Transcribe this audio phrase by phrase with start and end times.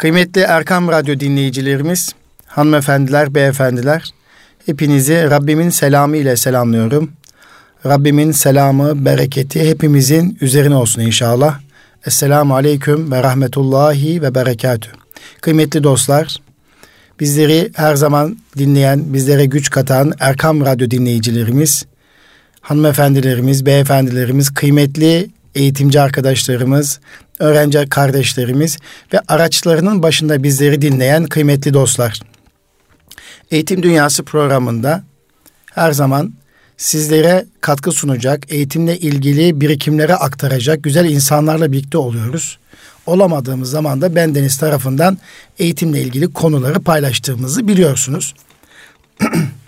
[0.00, 2.12] Kıymetli Erkam Radyo dinleyicilerimiz,
[2.46, 4.10] hanımefendiler, beyefendiler,
[4.66, 7.12] hepinizi Rabbimin selamı ile selamlıyorum.
[7.86, 11.60] Rabbimin selamı, bereketi hepimizin üzerine olsun inşallah.
[12.06, 14.90] Esselamu Aleyküm ve Rahmetullahi ve Berekatü.
[15.40, 16.36] Kıymetli dostlar,
[17.20, 21.86] bizleri her zaman dinleyen, bizlere güç katan Erkam Radyo dinleyicilerimiz,
[22.60, 27.00] hanımefendilerimiz, beyefendilerimiz, kıymetli eğitimci arkadaşlarımız,
[27.38, 28.78] öğrenci kardeşlerimiz
[29.12, 32.20] ve araçlarının başında bizleri dinleyen kıymetli dostlar.
[33.50, 35.04] Eğitim Dünyası programında
[35.74, 36.34] her zaman
[36.76, 42.58] sizlere katkı sunacak, eğitimle ilgili birikimlere aktaracak güzel insanlarla birlikte oluyoruz.
[43.06, 45.18] Olamadığımız zaman da bendeniz tarafından
[45.58, 48.34] eğitimle ilgili konuları paylaştığımızı biliyorsunuz.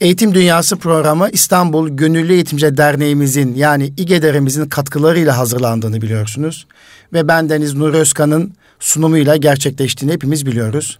[0.00, 6.66] Eğitim Dünyası programı İstanbul Gönüllü Eğitimci Derneğimizin yani İGEDER'imizin katkılarıyla hazırlandığını biliyorsunuz.
[7.12, 10.98] Ve bendeniz Nur Özkan'ın sunumuyla gerçekleştiğini hepimiz biliyoruz.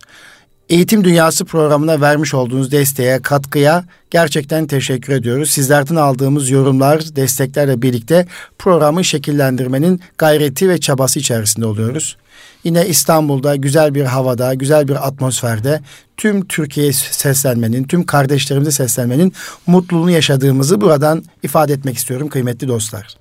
[0.68, 5.50] Eğitim Dünyası programına vermiş olduğunuz desteğe, katkıya gerçekten teşekkür ediyoruz.
[5.50, 8.26] Sizlerden aldığımız yorumlar, desteklerle birlikte
[8.58, 12.16] programı şekillendirmenin gayreti ve çabası içerisinde oluyoruz.
[12.64, 15.80] Yine İstanbul'da güzel bir havada, güzel bir atmosferde
[16.16, 19.32] tüm Türkiye'ye seslenmenin, tüm kardeşlerimize seslenmenin
[19.66, 23.16] mutluluğunu yaşadığımızı buradan ifade etmek istiyorum kıymetli dostlar.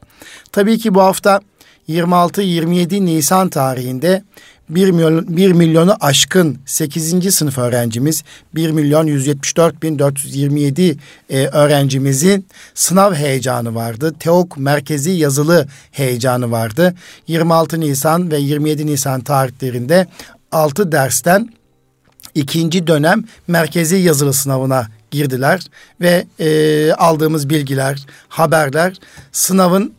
[0.52, 1.42] Tabii ki bu hafta
[1.90, 4.24] 26-27 Nisan tarihinde
[4.69, 7.36] 1 milyon, 1 milyonu aşkın 8.
[7.36, 8.23] sınıf öğrencimiz
[8.56, 10.97] 1 milyon 174 bin 427
[11.30, 14.14] e, öğrencimizin sınav heyecanı vardı.
[14.19, 16.95] TEOK merkezi yazılı heyecanı vardı.
[17.28, 20.08] 26 Nisan ve 27 Nisan tarihlerinde
[20.52, 21.50] 6 dersten
[22.36, 25.61] ikinci dönem merkezi yazılı sınavına girdiler
[26.02, 28.94] ve e, aldığımız bilgiler, haberler
[29.31, 29.94] sınavın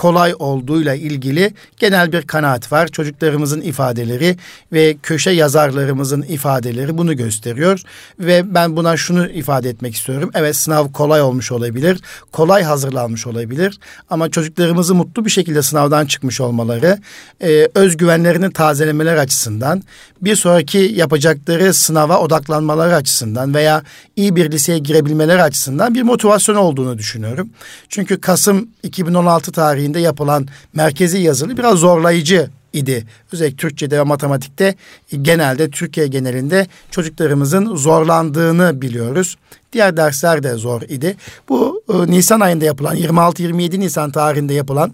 [0.00, 2.88] kolay olduğuyla ilgili genel bir kanaat var.
[2.88, 4.36] Çocuklarımızın ifadeleri
[4.72, 7.82] ve köşe yazarlarımızın ifadeleri bunu gösteriyor.
[8.18, 10.30] Ve ben buna şunu ifade etmek istiyorum.
[10.34, 12.00] Evet sınav kolay olmuş olabilir,
[12.32, 13.78] kolay hazırlanmış olabilir.
[14.10, 16.98] Ama çocuklarımızı mutlu bir şekilde sınavdan çıkmış olmaları,
[17.42, 19.82] e, özgüvenlerini tazelemeler açısından,
[20.22, 23.82] bir sonraki yapacakları sınava odaklanmaları açısından veya
[24.16, 27.50] iyi bir liseye girebilmeleri açısından bir motivasyon olduğunu düşünüyorum.
[27.88, 33.06] Çünkü Kasım 2016 tarihinde tarihinde yapılan merkezi yazılı biraz zorlayıcı idi.
[33.32, 34.74] Özellikle Türkçe'de ve matematikte
[35.22, 39.36] genelde Türkiye genelinde çocuklarımızın zorlandığını biliyoruz.
[39.72, 41.16] Diğer dersler de zor idi.
[41.48, 44.92] Bu e, Nisan ayında yapılan 26-27 Nisan tarihinde yapılan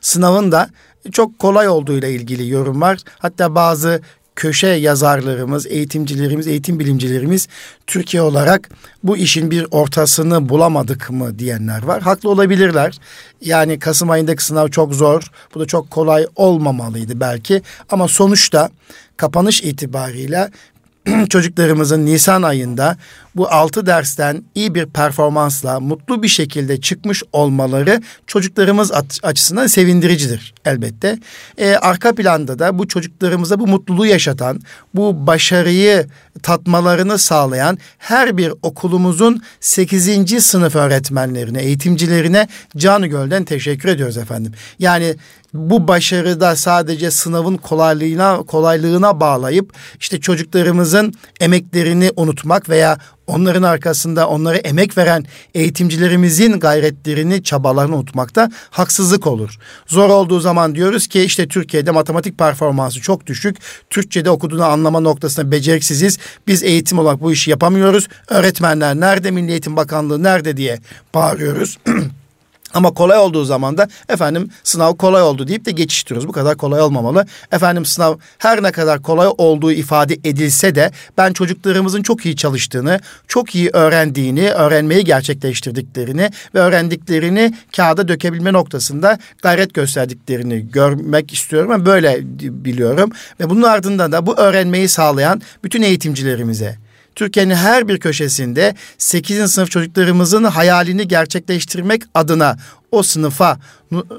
[0.00, 0.70] sınavın da
[1.12, 2.98] çok kolay olduğuyla ilgili yorum var.
[3.18, 4.00] Hatta bazı
[4.38, 7.48] köşe yazarlarımız, eğitimcilerimiz, eğitim bilimcilerimiz
[7.86, 8.68] Türkiye olarak
[9.02, 12.02] bu işin bir ortasını bulamadık mı diyenler var.
[12.02, 12.98] Haklı olabilirler.
[13.40, 15.30] Yani Kasım ayındaki sınav çok zor.
[15.54, 17.62] Bu da çok kolay olmamalıydı belki.
[17.90, 18.70] Ama sonuçta
[19.16, 20.50] kapanış itibariyle
[21.28, 22.96] çocuklarımızın Nisan ayında
[23.36, 28.92] bu altı dersten iyi bir performansla mutlu bir şekilde çıkmış olmaları çocuklarımız
[29.22, 31.18] açısından sevindiricidir elbette.
[31.58, 34.60] Ee, arka planda da bu çocuklarımıza bu mutluluğu yaşatan,
[34.94, 36.06] bu başarıyı
[36.38, 40.44] tatmalarını sağlayan her bir okulumuzun 8.
[40.44, 44.52] sınıf öğretmenlerine, eğitimcilerine canı gölden teşekkür ediyoruz efendim.
[44.78, 45.16] Yani
[45.54, 52.98] bu başarıda sadece sınavın kolaylığına kolaylığına bağlayıp işte çocuklarımızın emeklerini unutmak veya
[53.28, 55.24] onların arkasında onlara emek veren
[55.54, 59.58] eğitimcilerimizin gayretlerini, çabalarını unutmakta haksızlık olur.
[59.86, 63.56] Zor olduğu zaman diyoruz ki işte Türkiye'de matematik performansı çok düşük.
[63.90, 66.18] Türkçe'de okuduğunu anlama noktasında beceriksiziz.
[66.46, 68.08] Biz eğitim olarak bu işi yapamıyoruz.
[68.28, 70.78] Öğretmenler nerede, Milli Eğitim Bakanlığı nerede diye
[71.14, 71.78] bağırıyoruz.
[72.74, 76.28] Ama kolay olduğu zaman da efendim sınav kolay oldu deyip de geçiştiriyoruz.
[76.28, 77.26] Bu kadar kolay olmamalı.
[77.52, 83.00] Efendim sınav her ne kadar kolay olduğu ifade edilse de ben çocuklarımızın çok iyi çalıştığını,
[83.28, 91.70] çok iyi öğrendiğini, öğrenmeyi gerçekleştirdiklerini ve öğrendiklerini kağıda dökebilme noktasında gayret gösterdiklerini görmek istiyorum.
[91.70, 92.20] Ben böyle
[92.64, 96.78] biliyorum ve bunun ardından da bu öğrenmeyi sağlayan bütün eğitimcilerimize,
[97.18, 99.52] Türkiye'nin her bir köşesinde 8.
[99.52, 102.56] sınıf çocuklarımızın hayalini gerçekleştirmek adına
[102.92, 103.58] o sınıfa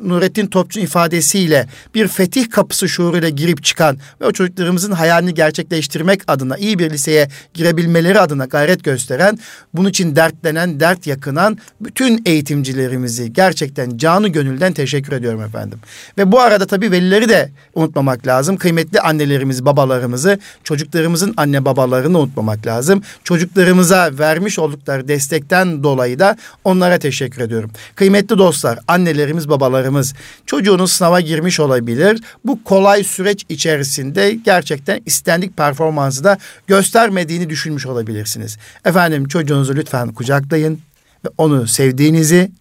[0.01, 6.57] Nurettin Topçu ifadesiyle bir fetih kapısı şuuruyla girip çıkan ve o çocuklarımızın hayalini gerçekleştirmek adına
[6.57, 9.39] iyi bir liseye girebilmeleri adına gayret gösteren,
[9.73, 15.79] bunun için dertlenen, dert yakınan bütün eğitimcilerimizi gerçekten canı gönülden teşekkür ediyorum efendim.
[16.17, 18.57] Ve bu arada tabii velileri de unutmamak lazım.
[18.57, 23.01] Kıymetli annelerimizi, babalarımızı, çocuklarımızın anne babalarını unutmamak lazım.
[23.23, 27.71] Çocuklarımıza vermiş oldukları destekten dolayı da onlara teşekkür ediyorum.
[27.95, 30.13] Kıymetli dostlar, annelerimiz, babalarımız babalarımız
[30.45, 32.21] çocuğunuz sınava girmiş olabilir.
[32.45, 38.57] Bu kolay süreç içerisinde gerçekten istendik performansı da göstermediğini düşünmüş olabilirsiniz.
[38.85, 40.79] Efendim çocuğunuzu lütfen kucaklayın
[41.25, 42.51] ve onu sevdiğinizi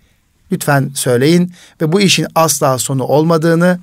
[0.53, 3.79] lütfen söyleyin ve bu işin asla sonu olmadığını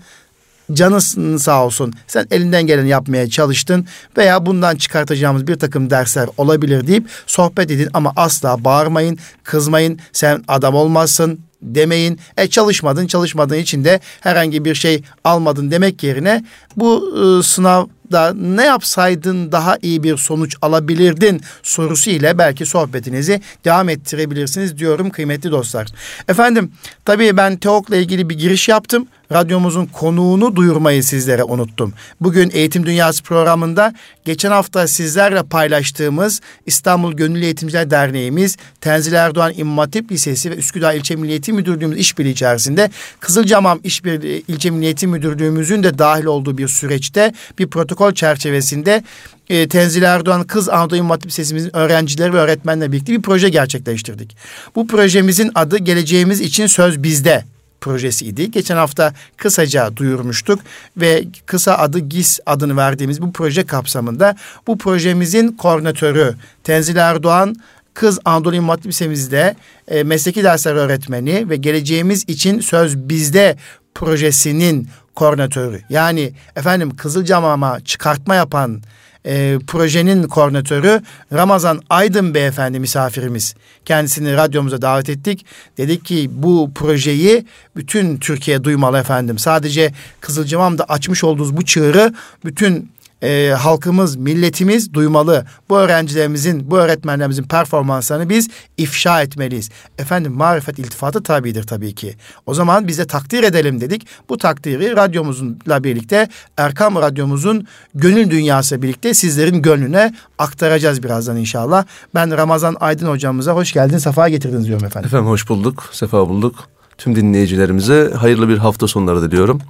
[0.74, 3.86] canın sağ olsun sen elinden geleni yapmaya çalıştın
[4.18, 10.44] veya bundan çıkartacağımız bir takım dersler olabilir deyip sohbet edin ama asla bağırmayın, kızmayın, sen
[10.48, 12.20] adam olmazsın demeyin.
[12.38, 16.44] E çalışmadın, çalışmadığın için de herhangi bir şey almadın demek yerine
[16.78, 23.42] bu e, sınav da ne yapsaydın daha iyi bir sonuç alabilirdin sorusu ile belki sohbetinizi
[23.66, 25.88] devam ettirebilirsiniz diyorum kıymetli dostlar.
[26.28, 26.72] Efendim
[27.06, 29.08] tabii ben TEOK'la ilgili bir giriş yaptım.
[29.32, 31.94] Radyomuzun konuğunu duyurmayı sizlere unuttum.
[32.22, 33.94] Bugün Eğitim Dünyası programında
[34.26, 41.16] geçen hafta sizlerle paylaştığımız İstanbul Gönüllü Eğitimciler Derneğimiz, Tenzil Erdoğan İmam Lisesi ve Üsküdar İlçe
[41.16, 46.68] Milli Eğitim Müdürlüğümüz işbirliği içerisinde Kızılcamam İşbirliği İlçe Milli Eğitim Müdürlüğümüzün de dahil olduğu bir
[46.68, 49.04] süreçte bir protokol çerçevesinde
[49.50, 54.38] e, Tenzil Erdoğan Kız Anadolu İmam Hatip Lisesimizin öğrencileri ve öğretmenle birlikte bir proje gerçekleştirdik.
[54.76, 57.44] Bu projemizin adı Geleceğimiz için Söz Bizde
[57.82, 58.52] projesiydi.
[58.52, 60.60] Geçen hafta kısaca duyurmuştuk
[60.98, 64.36] ve kısa adı GİS adını verdiğimiz bu proje kapsamında
[64.68, 67.56] bu projemizin koordinatörü Tenzil Erdoğan
[67.94, 69.56] Kız Anadolu İmam Hatip Lisemizde
[69.88, 73.58] e, mesleki dersler öğretmeni ve geleceğimiz için söz bizde
[73.96, 75.82] projesinin koordinatörü.
[75.90, 78.82] Yani efendim Kızılcamam'a çıkartma yapan
[79.26, 81.02] e, projenin koordinatörü
[81.34, 83.56] Ramazan Aydın Beyefendi misafirimiz.
[83.86, 85.46] Kendisini radyomuza davet ettik.
[85.78, 87.46] Dedik ki bu projeyi
[87.76, 89.38] bütün Türkiye duymalı efendim.
[89.38, 92.14] Sadece Kızılcamam'da açmış olduğunuz bu çığırı
[92.46, 92.92] bütün
[93.26, 95.46] e, halkımız, milletimiz duymalı.
[95.70, 99.70] Bu öğrencilerimizin, bu öğretmenlerimizin performanslarını biz ifşa etmeliyiz.
[100.00, 102.16] Efendim marifet iltifatı tabidir tabii ki.
[102.46, 104.08] O zaman biz de takdir edelim dedik.
[104.30, 111.86] Bu takdiri radyomuzla birlikte Erkam Radyomuzun gönül dünyası birlikte sizlerin gönlüne aktaracağız birazdan inşallah.
[112.16, 115.08] Ben Ramazan Aydın hocamıza hoş geldin, sefa getirdiniz diyorum efendim.
[115.08, 116.56] Efendim hoş bulduk, sefa bulduk.
[116.98, 119.62] Tüm dinleyicilerimize hayırlı bir hafta sonları diliyorum.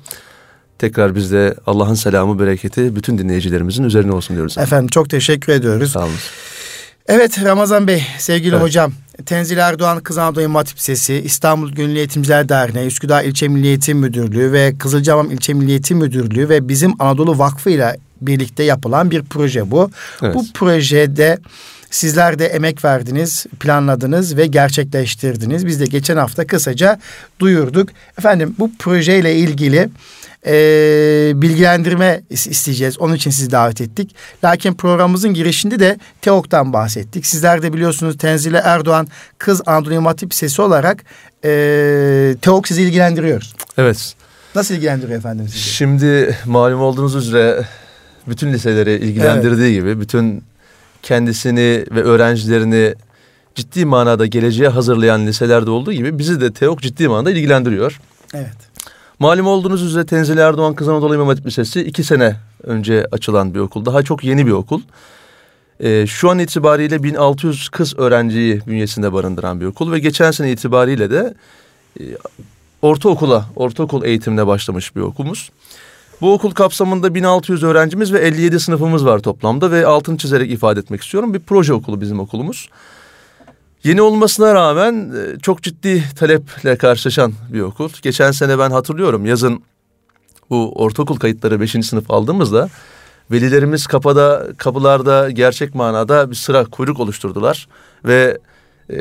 [0.80, 4.57] Tekrar biz de Allah'ın selamı, bereketi bütün dinleyicilerimizin üzerine olsun diyoruz.
[4.57, 5.92] Efendim çok teşekkür ediyoruz.
[5.92, 6.13] Sağ olun.
[7.07, 8.63] Evet Ramazan Bey, sevgili evet.
[8.63, 8.94] hocam.
[9.25, 13.98] Tenzil Erdoğan Kız Anadolu İmam Hatip Lisesi, İstanbul Gönüllü Eğitimciler Derneği, Üsküdar İlçe Milli Eğitim
[13.98, 19.24] Müdürlüğü ve Kızılcahamam İlçe Milli Eğitim Müdürlüğü ve bizim Anadolu Vakfı ile birlikte yapılan bir
[19.24, 19.92] proje bu.
[20.22, 20.36] Evet.
[20.36, 21.38] Bu projede
[21.92, 25.66] sizler de emek verdiniz, planladınız ve gerçekleştirdiniz.
[25.66, 27.00] Biz de geçen hafta kısaca
[27.39, 27.89] duyurduk.
[28.19, 29.89] Efendim bu projeyle ilgili
[30.45, 30.51] e,
[31.36, 33.00] bilgilendirme isteyeceğiz.
[33.00, 34.15] Onun için sizi davet ettik.
[34.44, 37.25] Lakin programımızın girişinde de TEOK'tan bahsettik.
[37.25, 39.07] Sizler de biliyorsunuz Tenzile Erdoğan
[39.38, 41.03] Kız Anadolu Hatip Lisesi olarak
[41.45, 41.50] e,
[42.42, 43.44] TEOK sizi ilgilendiriyor.
[43.77, 44.15] Evet.
[44.56, 45.59] Nasıl ilgilendiriyor efendim sizi?
[45.59, 47.65] Şimdi malum olduğunuz üzere
[48.27, 49.81] bütün liseleri ilgilendirdiği evet.
[49.81, 50.44] gibi bütün
[51.01, 52.95] kendisini ve öğrencilerini
[53.56, 58.00] ciddi manada geleceğe hazırlayan liselerde olduğu gibi bizi de TEOK ciddi manada ilgilendiriyor.
[58.33, 58.75] Evet.
[59.19, 63.59] Malum olduğunuz üzere Tenzili Erdoğan Kız Anadolu İmam Hatip Lisesi iki sene önce açılan bir
[63.59, 63.85] okul.
[63.85, 64.81] Daha çok yeni bir okul.
[65.79, 71.12] Ee, şu an itibariyle 1600 kız öğrenciyi bünyesinde barındıran bir okul ve geçen sene itibariyle
[71.12, 71.33] de
[72.00, 72.03] e,
[72.81, 75.51] ortaokula, ortaokul eğitimine başlamış bir okulumuz.
[76.21, 81.01] Bu okul kapsamında 1600 öğrencimiz ve 57 sınıfımız var toplamda ve altını çizerek ifade etmek
[81.01, 81.34] istiyorum.
[81.34, 82.69] Bir proje okulu bizim okulumuz.
[83.86, 87.89] Yeni olmasına rağmen e, çok ciddi taleple karşılaşan bir okul.
[88.01, 89.63] Geçen sene ben hatırlıyorum yazın
[90.50, 91.72] bu ortaokul kayıtları 5.
[91.72, 92.70] sınıf aldığımızda
[93.32, 97.68] velilerimiz kapıda kapılarda gerçek manada bir sıra kuyruk oluşturdular
[98.06, 98.38] ve
[98.89, 98.96] e,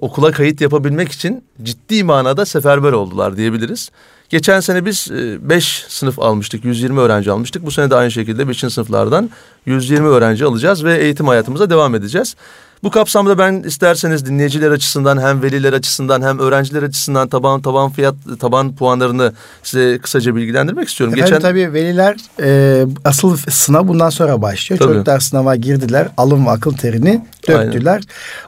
[0.00, 3.90] okula kayıt yapabilmek için ciddi manada seferber oldular diyebiliriz.
[4.28, 7.66] Geçen sene biz 5 e, sınıf almıştık, 120 öğrenci almıştık.
[7.66, 8.58] Bu sene de aynı şekilde 5.
[8.58, 9.30] sınıflardan
[9.66, 12.36] 120 öğrenci alacağız ve eğitim hayatımıza devam edeceğiz.
[12.82, 18.14] Bu kapsamda ben isterseniz dinleyiciler açısından hem veliler açısından hem öğrenciler açısından taban taban fiyat
[18.40, 19.32] taban puanlarını
[19.62, 21.14] size kısaca bilgilendirmek istiyorum.
[21.14, 24.80] Efendim Geçen tabii veliler e, asıl sınav bundan sonra başlıyor.
[24.80, 24.92] Tabii.
[24.92, 26.08] Çocuklar sınava girdiler.
[26.16, 27.92] Alım ve akıl terini döktüler.
[27.92, 28.04] Aynen.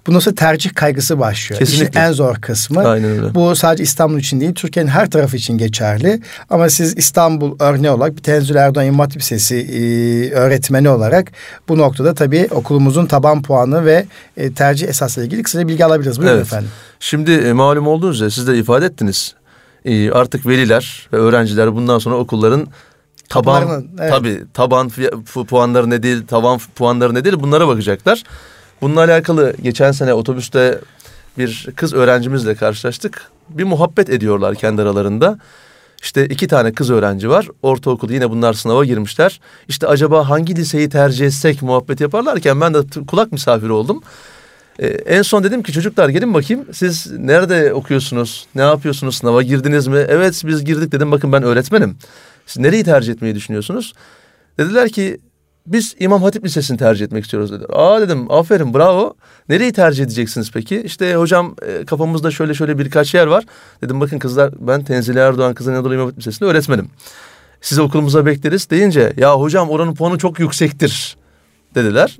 [0.06, 1.58] Bundan sonra tercih kaygısı başlıyor.
[1.58, 1.88] Kesinlikle.
[1.90, 2.88] İşin en zor kısmı.
[2.88, 3.34] Aynen öyle.
[3.34, 5.69] Bu sadece İstanbul için değil Türkiye'nin her tarafı için geçerli.
[6.50, 9.80] Ama siz İstanbul örneği olarak bir Tenzül Erdoğan İmam Hatip Lisesi e,
[10.30, 11.32] öğretmeni olarak
[11.68, 16.18] bu noktada tabii okulumuzun taban puanı ve e, tercih esasıyla ilgili kısaca bilgi alabiliriz.
[16.18, 16.46] Buyurun evet.
[16.46, 16.70] efendim.
[17.00, 19.34] Şimdi e, malum olduğunuz üzere siz de ifade ettiniz.
[19.84, 22.66] E, artık veliler ve öğrenciler bundan sonra okulların
[23.28, 24.10] taban evet.
[24.10, 24.90] tabi taban
[25.48, 28.22] puanları ne değil, taban puanları ne değil bunlara bakacaklar.
[28.80, 30.80] Bununla alakalı geçen sene otobüste
[31.38, 33.30] bir kız öğrencimizle karşılaştık.
[33.48, 35.38] Bir muhabbet ediyorlar kendi aralarında.
[36.02, 37.48] İşte iki tane kız öğrenci var.
[37.62, 39.40] Ortaokul yine bunlar sınava girmişler.
[39.68, 44.02] İşte acaba hangi liseyi tercih etsek muhabbet yaparlarken ben de kulak misafiri oldum.
[44.78, 48.46] Ee, en son dedim ki çocuklar gelin bakayım siz nerede okuyorsunuz?
[48.54, 49.16] Ne yapıyorsunuz?
[49.16, 50.04] Sınava girdiniz mi?
[50.08, 51.96] Evet biz girdik dedim bakın ben öğretmenim.
[52.46, 53.92] Siz nereyi tercih etmeyi düşünüyorsunuz?
[54.58, 55.20] Dediler ki
[55.72, 57.68] biz İmam Hatip Lisesi'ni tercih etmek istiyoruz dediler.
[57.72, 59.14] Aa dedim aferin bravo.
[59.48, 60.82] Nereyi tercih edeceksiniz peki?
[60.82, 63.44] İşte hocam e, kafamızda şöyle şöyle birkaç yer var.
[63.82, 66.88] Dedim bakın kızlar ben Tenzile Erdoğan Kızın Anadolu İmam Hatip Lisesi'nde öğretmenim.
[67.60, 71.16] Sizi okulumuza bekleriz deyince ya hocam oranın puanı çok yüksektir
[71.74, 72.18] dediler.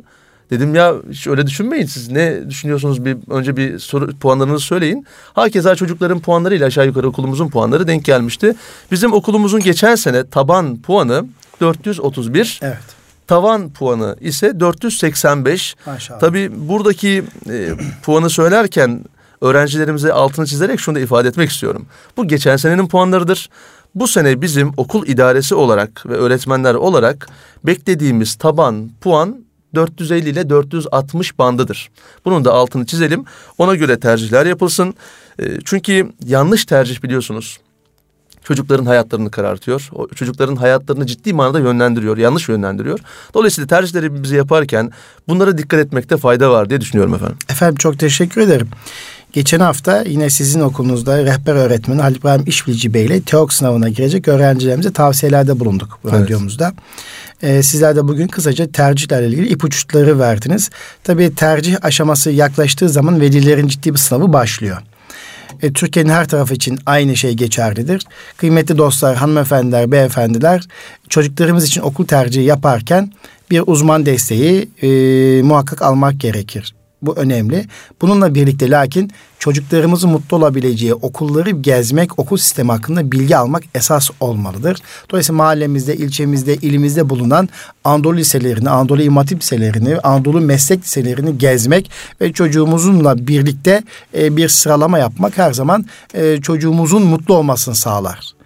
[0.51, 5.07] Dedim ya hiç öyle düşünmeyin siz ne düşünüyorsunuz bir önce bir soru puanlarınızı söyleyin.
[5.33, 8.55] Hakeza çocukların puanlarıyla aşağı yukarı okulumuzun puanları denk gelmişti.
[8.91, 11.27] Bizim okulumuzun geçen sene taban puanı
[11.61, 12.61] 431.
[12.63, 13.00] Evet.
[13.31, 15.77] Tavan puanı ise 485.
[15.87, 16.21] Maşallah.
[16.21, 17.71] Tabii buradaki e,
[18.03, 19.05] puanı söylerken
[19.41, 21.87] öğrencilerimize altını çizerek şunu da ifade etmek istiyorum.
[22.17, 23.51] Bu geçen senenin puanlarıdır.
[23.95, 27.29] Bu sene bizim okul idaresi olarak ve öğretmenler olarak
[27.65, 29.45] beklediğimiz taban puan
[29.75, 31.91] 450 ile 460 bandıdır.
[32.25, 33.25] Bunun da altını çizelim.
[33.59, 34.95] Ona göre tercihler yapılsın.
[35.39, 37.59] E, çünkü yanlış tercih biliyorsunuz
[38.45, 39.89] çocukların hayatlarını karartıyor.
[39.93, 42.99] O çocukların hayatlarını ciddi manada yönlendiriyor, yanlış yönlendiriyor.
[43.35, 44.91] Dolayısıyla tercihleri bizi yaparken
[45.29, 47.37] bunlara dikkat etmekte fayda var diye düşünüyorum efendim.
[47.51, 48.69] Efendim çok teşekkür ederim.
[49.33, 54.29] Geçen hafta yine sizin okulunuzda rehber öğretmeni Halil İbrahim İşbilici Bey ile TEOK sınavına girecek
[54.29, 56.21] öğrencilerimize tavsiyelerde bulunduk bu evet.
[56.21, 56.73] radyomuzda.
[57.43, 60.71] Ee, sizler de bugün kısaca tercihlerle ilgili ipuçları verdiniz.
[61.05, 64.83] Tabii tercih aşaması yaklaştığı zaman velilerin ciddi bir sınavı başlıyor.
[65.63, 68.03] E, Türkiye'nin her tarafı için aynı şey geçerlidir.
[68.37, 70.63] Kıymetli dostlar, hanımefendiler, beyefendiler
[71.09, 73.13] çocuklarımız için okul tercihi yaparken
[73.51, 74.89] bir uzman desteği e,
[75.43, 76.75] muhakkak almak gerekir.
[77.03, 77.67] Bu önemli.
[78.01, 84.79] Bununla birlikte lakin çocuklarımızın mutlu olabileceği okulları gezmek, okul sistemi hakkında bilgi almak esas olmalıdır.
[85.11, 87.49] Dolayısıyla mahallemizde, ilçemizde, ilimizde bulunan
[87.85, 91.91] Anadolu liselerini, Anadolu İmam liselerini, Anadolu meslek liselerini gezmek
[92.21, 93.83] ve çocuğumuzunla birlikte
[94.19, 98.40] e, bir sıralama yapmak her zaman e, çocuğumuzun mutlu olmasını sağlar.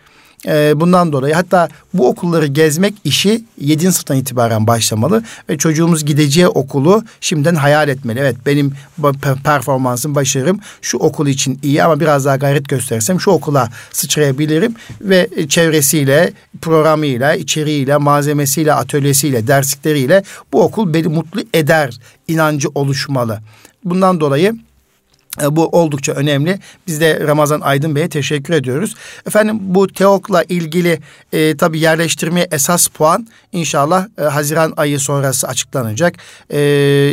[0.46, 3.92] E, bundan dolayı hatta bu okulları gezmek işi 7.
[3.92, 8.18] sınıftan itibaren başlamalı ve çocuğumuz gideceği okulu şimdiden hayal etmeli.
[8.18, 8.72] Evet benim
[9.44, 15.28] performansım, başarım şu okul için iyi ama biraz daha gayret göstersem şu okula sıçrayabilirim ve
[15.48, 16.32] çevresiyle,
[16.62, 20.22] programıyla, içeriğiyle, malzemesiyle, atölyesiyle, derslikleriyle
[20.52, 21.98] bu okul beni mutlu eder
[22.28, 23.40] inancı oluşmalı.
[23.84, 24.54] Bundan dolayı e,
[25.50, 26.58] bu oldukça önemli.
[26.86, 28.94] Biz de Ramazan Aydın Bey'e teşekkür ediyoruz.
[29.26, 31.00] Efendim bu TEOK'la ilgili
[31.32, 36.14] e, tabii yerleştirmeye esas puan inşallah e, Haziran ayı sonrası açıklanacak.
[36.52, 36.58] E,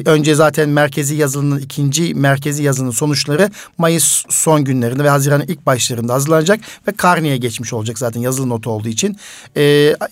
[0.06, 6.14] önce zaten merkezi yazılının ikinci merkezi yazının sonuçları Mayıs son günlerinde ve Haziran'ın ilk başlarında
[6.14, 9.18] hazırlanacak ve karniye geçmiş olacak zaten yazılı notu olduğu için.
[9.58, 9.62] E,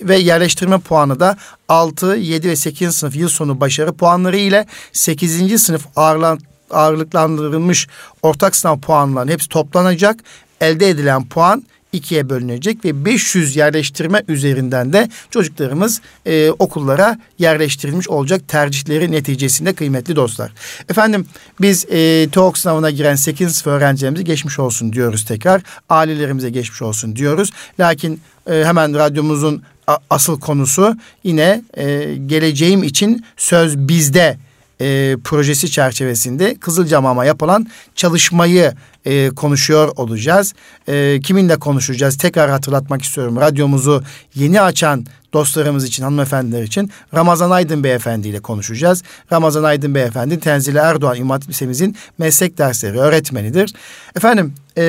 [0.01, 1.37] ve yerleştirme puanı da
[1.69, 2.95] 6, 7 ve 8.
[2.95, 5.63] sınıf yıl sonu başarı puanları ile 8.
[5.63, 6.39] sınıf ağırlan
[6.71, 7.87] ağırlıklandırılmış
[8.21, 10.19] ortak sınav puanlarının hepsi toplanacak.
[10.61, 18.47] Elde edilen puan ikiye bölünecek ve 500 yerleştirme üzerinden de çocuklarımız e, okullara yerleştirilmiş olacak
[18.47, 20.51] tercihleri neticesinde kıymetli dostlar.
[20.89, 21.25] Efendim
[21.61, 25.61] biz e, TEOK sınavına giren 8 sınıf öğrencilerimize geçmiş olsun diyoruz tekrar.
[25.89, 27.51] Ailelerimize geçmiş olsun diyoruz.
[27.79, 29.63] Lakin e, hemen radyomuzun
[30.09, 34.37] asıl konusu yine e, geleceğim için söz bizde
[34.81, 38.73] e, projesi çerçevesinde Kızılcamam'a yapılan çalışmayı
[39.05, 40.53] e, konuşuyor olacağız.
[40.87, 42.17] E, kiminle konuşacağız?
[42.17, 43.37] Tekrar hatırlatmak istiyorum.
[43.37, 44.03] Radyomuzu
[44.35, 49.03] yeni açan dostlarımız için, hanımefendiler için Ramazan Aydın Beyefendi ile konuşacağız.
[49.31, 53.73] Ramazan Aydın Beyefendi Tenzile Erdoğan İmam Lisemizin meslek dersleri öğretmenidir.
[54.15, 54.83] Efendim e,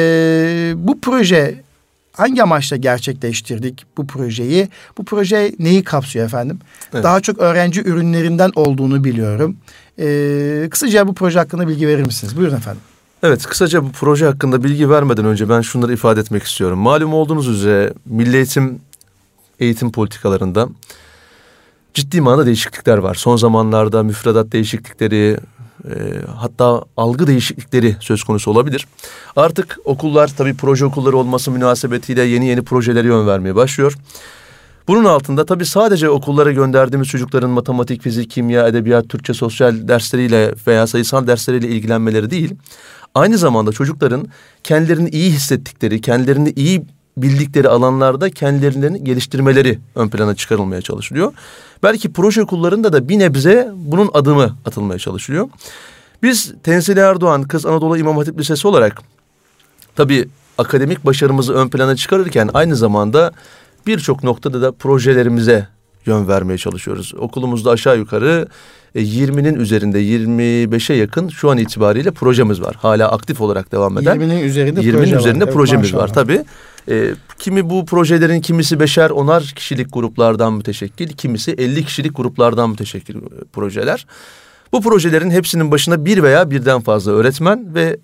[0.77, 1.70] bu proje
[2.21, 4.69] hangi amaçla gerçekleştirdik bu projeyi?
[4.99, 6.59] Bu proje neyi kapsıyor efendim?
[6.95, 7.05] Evet.
[7.05, 9.57] Daha çok öğrenci ürünlerinden olduğunu biliyorum.
[9.99, 12.37] Ee, kısaca bu proje hakkında bilgi verir misiniz?
[12.37, 12.83] Buyurun efendim.
[13.23, 16.79] Evet kısaca bu proje hakkında bilgi vermeden önce ben şunları ifade etmek istiyorum.
[16.79, 18.81] Malum olduğunuz üzere milli eğitim
[19.61, 20.69] eğitim politikalarında
[21.95, 23.15] ciddi manada değişiklikler var.
[23.15, 25.37] Son zamanlarda müfredat değişiklikleri,
[25.85, 25.95] e,
[26.37, 28.87] hatta algı değişiklikleri söz konusu olabilir.
[29.37, 33.95] Artık okullar tabii proje okulları olması münasebetiyle yeni yeni projelere yön vermeye başlıyor.
[34.89, 40.87] Bunun altında tabii sadece okullara gönderdiğimiz çocukların matematik, fizik, kimya, edebiyat, Türkçe, sosyal dersleriyle veya
[40.87, 42.55] sayısal dersleriyle ilgilenmeleri değil.
[43.15, 44.27] Aynı zamanda çocukların
[44.65, 46.83] kendilerini iyi hissettikleri, kendilerini iyi
[47.23, 51.33] bildikleri alanlarda kendilerini geliştirmeleri ön plana çıkarılmaya çalışılıyor.
[51.83, 55.49] Belki proje okullarında da bir nebze bunun adımı atılmaya çalışılıyor.
[56.23, 59.03] Biz Tenzili Erdoğan Kız Anadolu İmam Hatip Lisesi olarak
[59.97, 63.33] tabii akademik başarımızı ön plana çıkarırken aynı zamanda
[63.87, 65.69] birçok noktada da projelerimize
[66.07, 67.15] yön vermeye çalışıyoruz.
[67.19, 68.47] Okulumuzda aşağı yukarı
[68.95, 72.75] 20'nin e, üzerinde 25'e yakın şu an itibariyle projemiz var.
[72.75, 74.17] Hala aktif olarak devam eden.
[74.17, 75.53] 20'nin üzerinde 20'nin proje üzerinde var.
[75.53, 76.45] projemiz Evet, var tabii.
[76.89, 83.17] E, kimi bu projelerin kimisi beşer onar kişilik gruplardan müteşekkil, kimisi 50 kişilik gruplardan müteşekkil
[83.17, 83.21] e,
[83.53, 84.07] projeler.
[84.73, 87.99] Bu projelerin hepsinin başına bir veya birden fazla öğretmen ve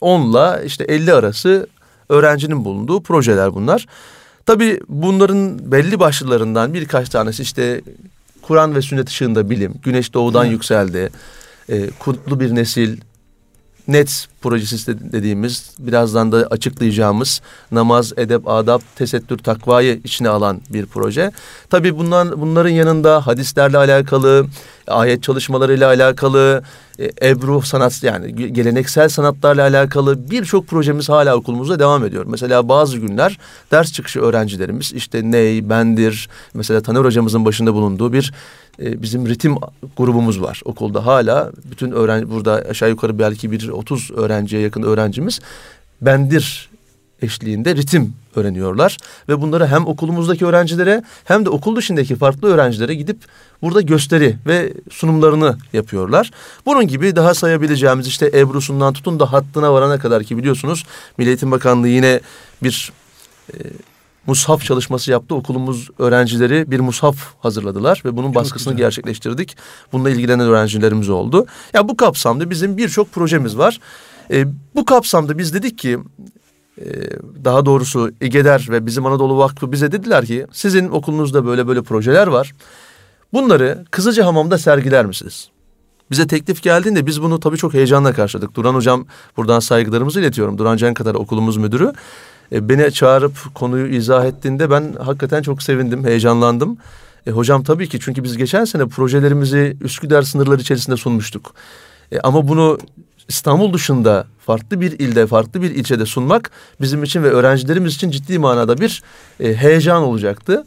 [0.00, 1.66] 10'la işte 50 arası
[2.08, 3.86] öğrencinin bulunduğu projeler bunlar.
[4.46, 7.80] Tabii bunların belli başlılarından birkaç tanesi işte
[8.42, 10.52] Kur'an ve sünnet ışığında bilim, güneş doğudan evet.
[10.52, 11.10] yükseldi,
[11.68, 13.00] e, kutlu bir nesil,
[13.92, 17.40] net projesi dediğimiz birazdan da açıklayacağımız
[17.72, 21.30] namaz, edep, adap, tesettür, takvayı içine alan bir proje.
[21.70, 24.46] Tabii bundan bunların yanında hadislerle alakalı,
[24.86, 26.62] ayet çalışmalarıyla alakalı,
[26.98, 32.24] e, Ebru sanat yani geleneksel sanatlarla alakalı birçok projemiz hala okulumuzda devam ediyor.
[32.28, 33.38] Mesela bazı günler
[33.70, 38.32] ders çıkışı öğrencilerimiz işte Ney, Bendir, mesela Taner hocamızın başında bulunduğu bir
[38.80, 39.56] e, bizim ritim
[39.96, 41.52] grubumuz var okulda hala.
[41.70, 45.40] Bütün öğrenci burada aşağı yukarı belki bir 30 öğrenciye yakın öğrencimiz
[46.00, 46.70] Bendir
[47.22, 48.96] eşliğinde ritim öğreniyorlar
[49.28, 53.18] ve bunları hem okulumuzdaki öğrencilere hem de okul dışındaki farklı öğrencilere gidip
[53.62, 56.30] burada gösteri ve sunumlarını yapıyorlar.
[56.66, 60.84] Bunun gibi daha sayabileceğimiz işte Ebru'sundan tutun da hattına varana kadar ki biliyorsunuz
[61.18, 62.20] Milli Eğitim Bakanlığı yine
[62.62, 62.92] bir
[63.54, 63.56] e,
[64.26, 65.34] mushaf çalışması yaptı.
[65.34, 68.86] Okulumuz öğrencileri bir mushaf hazırladılar ve bunun Çok baskısını güzel.
[68.86, 69.56] gerçekleştirdik.
[69.92, 71.46] Bununla ilgilenen öğrencilerimiz oldu.
[71.74, 73.80] Ya bu kapsamda bizim birçok projemiz var.
[74.30, 75.98] E, bu kapsamda biz dedik ki
[76.78, 76.84] e,
[77.44, 82.26] daha doğrusu İGEDER ve bizim Anadolu Vakfı bize dediler ki sizin okulunuzda böyle böyle projeler
[82.26, 82.52] var.
[83.32, 85.48] Bunları Kızılcahamam'da sergiler misiniz?
[86.10, 88.54] Bize teklif geldiğinde biz bunu tabii çok heyecanla karşıladık.
[88.54, 90.58] Duran hocam buradan saygılarımızı iletiyorum.
[90.58, 91.92] Duran Can kadar okulumuz müdürü.
[92.52, 96.78] E, beni çağırıp konuyu izah ettiğinde ben hakikaten çok sevindim, heyecanlandım.
[97.26, 101.54] E, hocam tabii ki çünkü biz geçen sene projelerimizi Üsküdar sınırları içerisinde sunmuştuk.
[102.12, 102.78] E, ama bunu
[103.28, 106.50] İstanbul dışında farklı bir ilde, farklı bir ilçede sunmak
[106.80, 109.02] bizim için ve öğrencilerimiz için ciddi manada bir
[109.40, 110.64] e, heyecan olacaktı.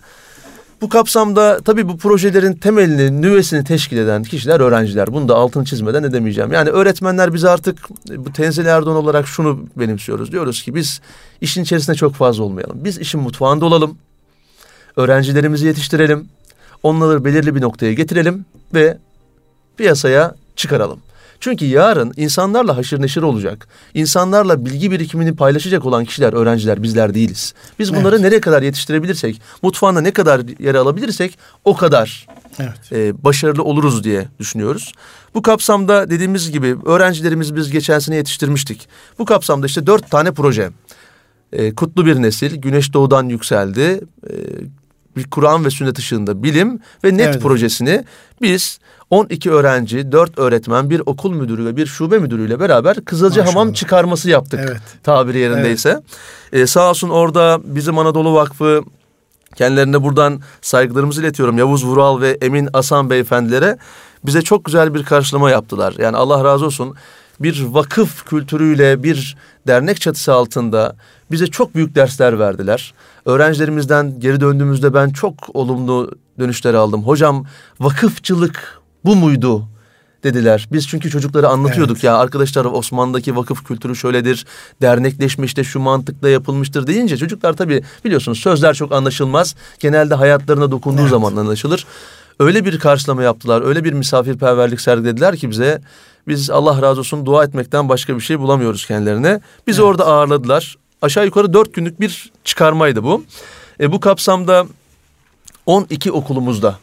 [0.81, 5.13] Bu kapsamda tabii bu projelerin temelini, nüvesini teşkil eden kişiler öğrenciler.
[5.13, 6.51] Bunu da altını çizmeden edemeyeceğim.
[6.51, 10.31] Yani öğretmenler biz artık bu Tenzil Erdoğan olarak şunu benimsiyoruz.
[10.31, 11.01] Diyoruz ki biz
[11.41, 12.83] işin içerisinde çok fazla olmayalım.
[12.83, 13.97] Biz işin mutfağında olalım.
[14.95, 16.29] Öğrencilerimizi yetiştirelim.
[16.83, 18.97] Onları belirli bir noktaya getirelim ve
[19.77, 20.99] piyasaya çıkaralım.
[21.45, 27.53] Çünkü yarın insanlarla haşır neşir olacak, insanlarla bilgi birikimini paylaşacak olan kişiler, öğrenciler bizler değiliz.
[27.79, 28.25] Biz bunları evet.
[28.25, 32.27] nereye kadar yetiştirebilirsek, mutfağında ne kadar yer alabilirsek o kadar
[32.59, 32.91] evet.
[32.91, 34.93] e, başarılı oluruz diye düşünüyoruz.
[35.33, 38.87] Bu kapsamda dediğimiz gibi öğrencilerimizi biz geçen sene yetiştirmiştik.
[39.19, 40.69] Bu kapsamda işte dört tane proje.
[41.53, 44.01] E, Kutlu bir nesil, Güneş Doğu'dan yükseldi.
[44.29, 44.33] E,
[45.17, 47.41] bir Kur'an ve sünnet ışığında bilim ve net evet.
[47.41, 48.05] projesini
[48.41, 54.29] biz 12 öğrenci, 4 öğretmen, bir okul müdürü ve bir şube müdürüyle beraber Kızılcahamam çıkarması
[54.29, 54.59] yaptık.
[54.63, 54.81] Evet.
[55.03, 55.89] Tabiri yerindeyse.
[55.89, 56.63] Evet.
[56.63, 58.83] Ee, sağ olsun orada bizim Anadolu Vakfı
[59.55, 61.57] kendilerine buradan saygılarımızı iletiyorum.
[61.57, 63.77] Yavuz Vural ve Emin Asan beyefendilere
[64.25, 65.93] bize çok güzel bir karşılama yaptılar.
[65.97, 66.95] Yani Allah razı olsun
[67.39, 69.37] bir vakıf kültürüyle bir
[69.67, 70.95] dernek çatısı altında
[71.31, 72.93] bize çok büyük dersler verdiler.
[73.25, 77.03] Öğrencilerimizden geri döndüğümüzde ben çok olumlu dönüşler aldım.
[77.03, 77.45] Hocam
[77.79, 79.67] vakıfçılık bu muydu
[80.25, 80.67] dediler.
[80.71, 82.03] Biz çünkü çocuklara anlatıyorduk evet.
[82.03, 84.45] ya arkadaşlar Osmanlı'daki vakıf kültürü şöyledir.
[84.81, 89.55] Dernekleşmiş de şu mantıkla yapılmıştır deyince çocuklar tabii biliyorsunuz sözler çok anlaşılmaz.
[89.79, 91.09] Genelde hayatlarına dokunduğu evet.
[91.09, 91.85] zaman anlaşılır.
[92.39, 93.61] Öyle bir karşılama yaptılar.
[93.61, 95.81] Öyle bir misafirperverlik sergilediler ki bize
[96.27, 99.41] biz Allah razı olsun dua etmekten başka bir şey bulamıyoruz kendilerine.
[99.67, 99.89] Bizi evet.
[99.89, 100.77] orada ağırladılar.
[101.01, 103.23] Aşağı yukarı dört günlük bir çıkarmaydı bu.
[103.79, 104.65] E, bu kapsamda
[105.65, 106.79] 12 okulumuzda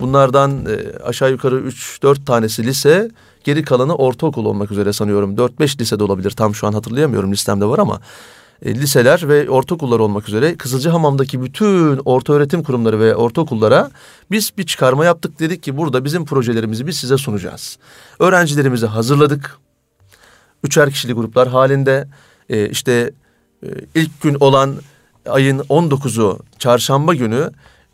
[0.00, 3.10] Bunlardan e, aşağı yukarı 3-4 tanesi lise,
[3.44, 5.36] geri kalanı ortaokul olmak üzere sanıyorum.
[5.36, 8.00] 4-5 lisede olabilir tam şu an hatırlayamıyorum listemde var ama
[8.62, 13.90] e, liseler ve ortaokullar olmak üzere Kızılcahamam'daki bütün orta öğretim kurumları ve ortaokullara
[14.30, 15.38] biz bir çıkarma yaptık.
[15.38, 17.78] Dedik ki burada bizim projelerimizi biz size sunacağız.
[18.18, 19.58] Öğrencilerimizi hazırladık.
[20.64, 22.08] Üçer kişili gruplar halinde
[22.48, 23.10] e, işte
[23.62, 24.74] e, ilk gün olan
[25.28, 27.50] ayın 19'u çarşamba günü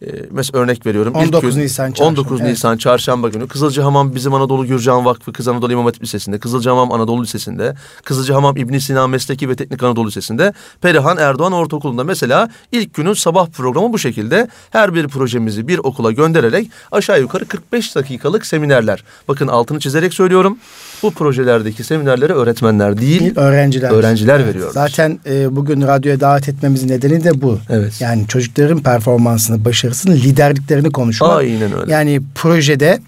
[0.06, 1.14] e, mesela örnek veriyorum.
[1.14, 2.20] 19 gün, Nisan çarşamba.
[2.20, 2.50] 19 evet.
[2.50, 7.22] Nisan çarşamba günü Kızılcahamam bizim Anadolu Gürcan Vakfı Kız Anadolu İmam Hatip Lisesi'nde, Kızılcahamam Anadolu
[7.22, 13.14] Lisesi'nde, Kızılcahamam İbn Sina Mesleki ve Teknik Anadolu Lisesi'nde, Perihan Erdoğan Ortaokulu'nda mesela ilk günün
[13.14, 19.04] sabah programı bu şekilde her bir projemizi bir okula göndererek aşağı yukarı 45 dakikalık seminerler.
[19.28, 20.58] Bakın altını çizerek söylüyorum.
[21.02, 23.90] Bu projelerdeki seminerlere öğretmenler değil, öğrenciler.
[23.90, 24.48] Öğrenciler evet.
[24.48, 24.70] veriyor.
[24.72, 27.58] Zaten e, bugün radyoya davet etmemizin nedeni de bu.
[27.70, 28.00] Evet.
[28.00, 31.30] Yani çocukların performansını, başarısını, liderliklerini konuşmak.
[31.30, 31.92] Aynen öyle.
[31.92, 33.00] Yani projede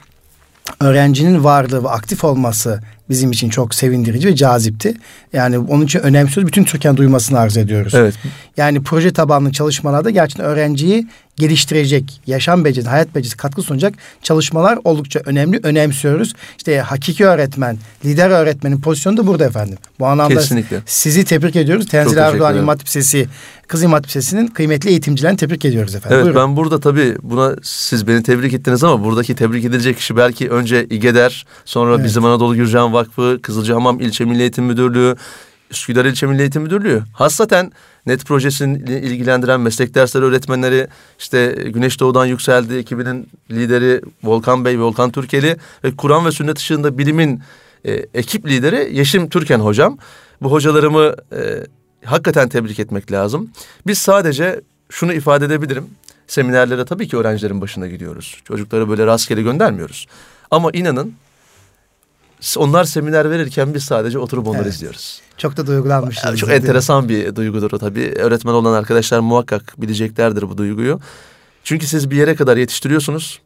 [0.80, 2.80] öğrencinin varlığı ve aktif olması
[3.10, 4.94] bizim için çok sevindirici ve cazipti.
[5.32, 6.48] Yani onun için önemsiyoruz.
[6.48, 7.94] Bütün Türkiye'nin duymasını arz ediyoruz.
[7.94, 8.14] Evet.
[8.56, 15.20] Yani proje tabanlı çalışmalarda gerçekten öğrenciyi geliştirecek, yaşam becerisi, hayat becerisi katkı sunacak çalışmalar oldukça
[15.24, 15.60] önemli.
[15.62, 16.32] Önemsiyoruz.
[16.56, 19.78] İşte hakiki öğretmen, lider öğretmenin pozisyonu da burada efendim.
[19.98, 20.82] Bu anlamda Kesinlikle.
[20.86, 21.86] sizi tebrik ediyoruz.
[21.86, 23.28] Tenzil Erdoğan İmam Hatip Sesi,
[23.68, 26.16] Kız İmam Hatip Sesi'nin kıymetli eğitimcilerini tebrik ediyoruz efendim.
[26.16, 26.42] Evet Buyurun.
[26.42, 30.84] ben burada tabii buna siz beni tebrik ettiniz ama buradaki tebrik edilecek kişi belki önce
[30.84, 32.04] İGEDER, sonra evet.
[32.04, 35.16] bizim Anadolu Gürcan Vakfı, Kızılcahamam İlçe Milli Eğitim Müdürlüğü,
[35.70, 37.02] Üsküdar İlçe Milli Eğitim Müdürlüğü.
[37.12, 37.72] Hasaten
[38.06, 45.10] NET projesini ilgilendiren meslek dersleri öğretmenleri işte Güneş Doğu'dan yükseldi ekibinin lideri Volkan Bey, Volkan
[45.10, 47.42] Türkeli ve Kur'an ve sünnet ışığında bilimin
[47.84, 49.98] e, ekip lideri Yeşim Türken hocam.
[50.42, 51.66] Bu hocalarımı e,
[52.04, 53.50] hakikaten tebrik etmek lazım.
[53.86, 55.86] Biz sadece şunu ifade edebilirim.
[56.26, 58.40] Seminerlere tabii ki öğrencilerin başına gidiyoruz.
[58.44, 60.06] Çocukları böyle rastgele göndermiyoruz.
[60.50, 61.14] Ama inanın
[62.56, 64.74] onlar seminer verirken biz sadece oturup onları evet.
[64.74, 65.23] izliyoruz.
[65.38, 66.36] Çok da duygulanmışlar.
[66.36, 68.14] Çok enteresan bir duygudur o tabii.
[68.16, 71.00] Öğretmen olan arkadaşlar muhakkak bileceklerdir bu duyguyu.
[71.64, 73.40] Çünkü siz bir yere kadar yetiştiriyorsunuz.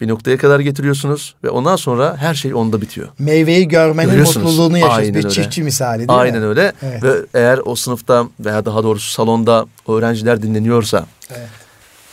[0.00, 3.08] Bir noktaya kadar getiriyorsunuz ve ondan sonra her şey onda bitiyor.
[3.18, 5.14] Meyveyi görmenin mutluluğunu yaşıyorsunuz.
[5.14, 5.30] Bir öyle.
[5.30, 6.46] çiftçi misali değil Aynen mi?
[6.46, 6.72] öyle.
[6.82, 7.02] Evet.
[7.02, 11.48] Ve eğer o sınıfta veya daha doğrusu salonda öğrenciler dinleniyorsa, evet.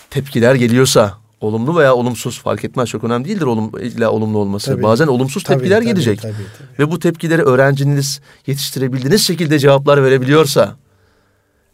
[0.10, 4.72] tepkiler geliyorsa, olumlu veya olumsuz fark etmez çok önemli değildir olum, illa olumlu olması.
[4.72, 4.84] Tabii.
[4.84, 6.22] Bazen olumsuz tabii, tepkiler tabii, gelecek.
[6.22, 6.80] Tabii, tabii.
[6.80, 10.76] Ve bu tepkileri öğrenciniz yetiştirebildiğiniz şekilde cevaplar verebiliyorsa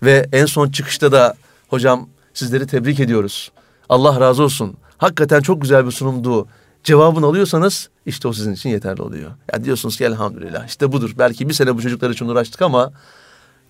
[0.04, 1.36] ve en son çıkışta da
[1.68, 3.52] hocam sizleri tebrik ediyoruz.
[3.90, 4.78] Allah razı olsun.
[4.98, 6.48] Hakikaten çok güzel bir sunumdu.
[6.84, 9.32] Cevabını alıyorsanız işte o sizin için yeterli oluyor.
[9.54, 11.14] Ya diyorsunuz ki elhamdülillah işte budur.
[11.18, 12.92] Belki bir sene bu çocuklar için uğraştık ama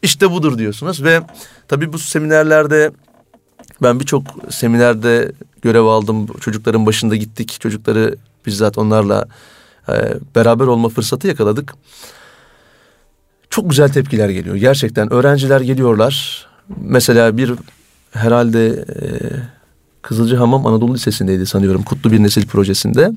[0.02, 1.22] işte budur diyorsunuz ve
[1.68, 2.92] tabii bu seminerlerde
[3.82, 6.28] ben birçok seminerde görev aldım.
[6.28, 7.58] Çocukların başında gittik.
[7.60, 9.26] Çocukları bizzat onlarla
[9.90, 9.94] e,
[10.36, 11.74] beraber olma fırsatı yakaladık.
[13.50, 14.56] Çok güzel tepkiler geliyor.
[14.56, 16.46] Gerçekten öğrenciler geliyorlar.
[16.78, 17.54] Mesela bir
[18.12, 19.06] herhalde e,
[20.02, 21.84] Kızılcahamam Anadolu Lisesi'ndeydi sanıyorum.
[21.84, 23.12] Kutlu Bir Nesil projesinde.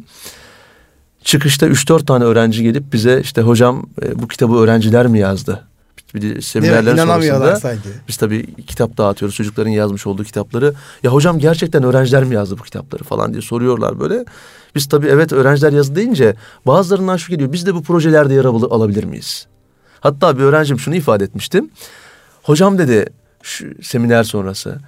[1.25, 5.70] Çıkışta 3-4 tane öğrenci gelip bize işte hocam e, bu kitabı öğrenciler mi yazdı?
[6.15, 7.89] Bir seminerler sonrasında sanki.
[8.09, 10.75] biz tabii kitap dağıtıyoruz çocukların yazmış olduğu kitapları.
[11.03, 14.25] Ya hocam gerçekten öğrenciler mi yazdı bu kitapları falan diye soruyorlar böyle.
[14.75, 16.35] Biz tabii evet öğrenciler yazdı deyince
[16.67, 19.47] bazılarından şu geliyor biz de bu projelerde yer alabilir miyiz?
[20.01, 21.71] Hatta bir öğrencim şunu ifade etmiştim.
[22.43, 23.07] Hocam dedi
[23.43, 24.79] şu seminer sonrası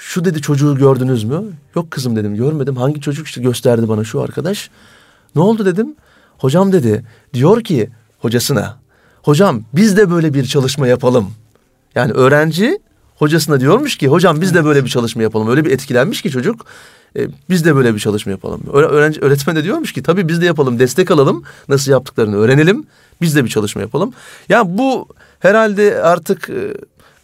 [0.00, 1.42] şu dedi çocuğu gördünüz mü?
[1.74, 2.76] Yok kızım dedim görmedim.
[2.76, 4.70] Hangi çocuk işte gösterdi bana şu arkadaş.
[5.34, 5.94] Ne oldu dedim.
[6.38, 8.78] Hocam dedi diyor ki hocasına
[9.22, 11.30] hocam biz de böyle bir çalışma yapalım.
[11.94, 12.78] Yani öğrenci
[13.16, 15.48] hocasına diyormuş ki hocam biz de böyle bir çalışma yapalım.
[15.48, 16.66] Öyle bir etkilenmiş ki çocuk.
[17.16, 18.62] E, biz de böyle bir çalışma yapalım.
[18.72, 21.42] Öğrenci, öğretmen de diyormuş ki tabii biz de yapalım destek alalım.
[21.68, 22.84] Nasıl yaptıklarını öğrenelim.
[23.20, 24.12] Biz de bir çalışma yapalım.
[24.48, 25.08] Yani bu
[25.40, 26.74] herhalde artık e,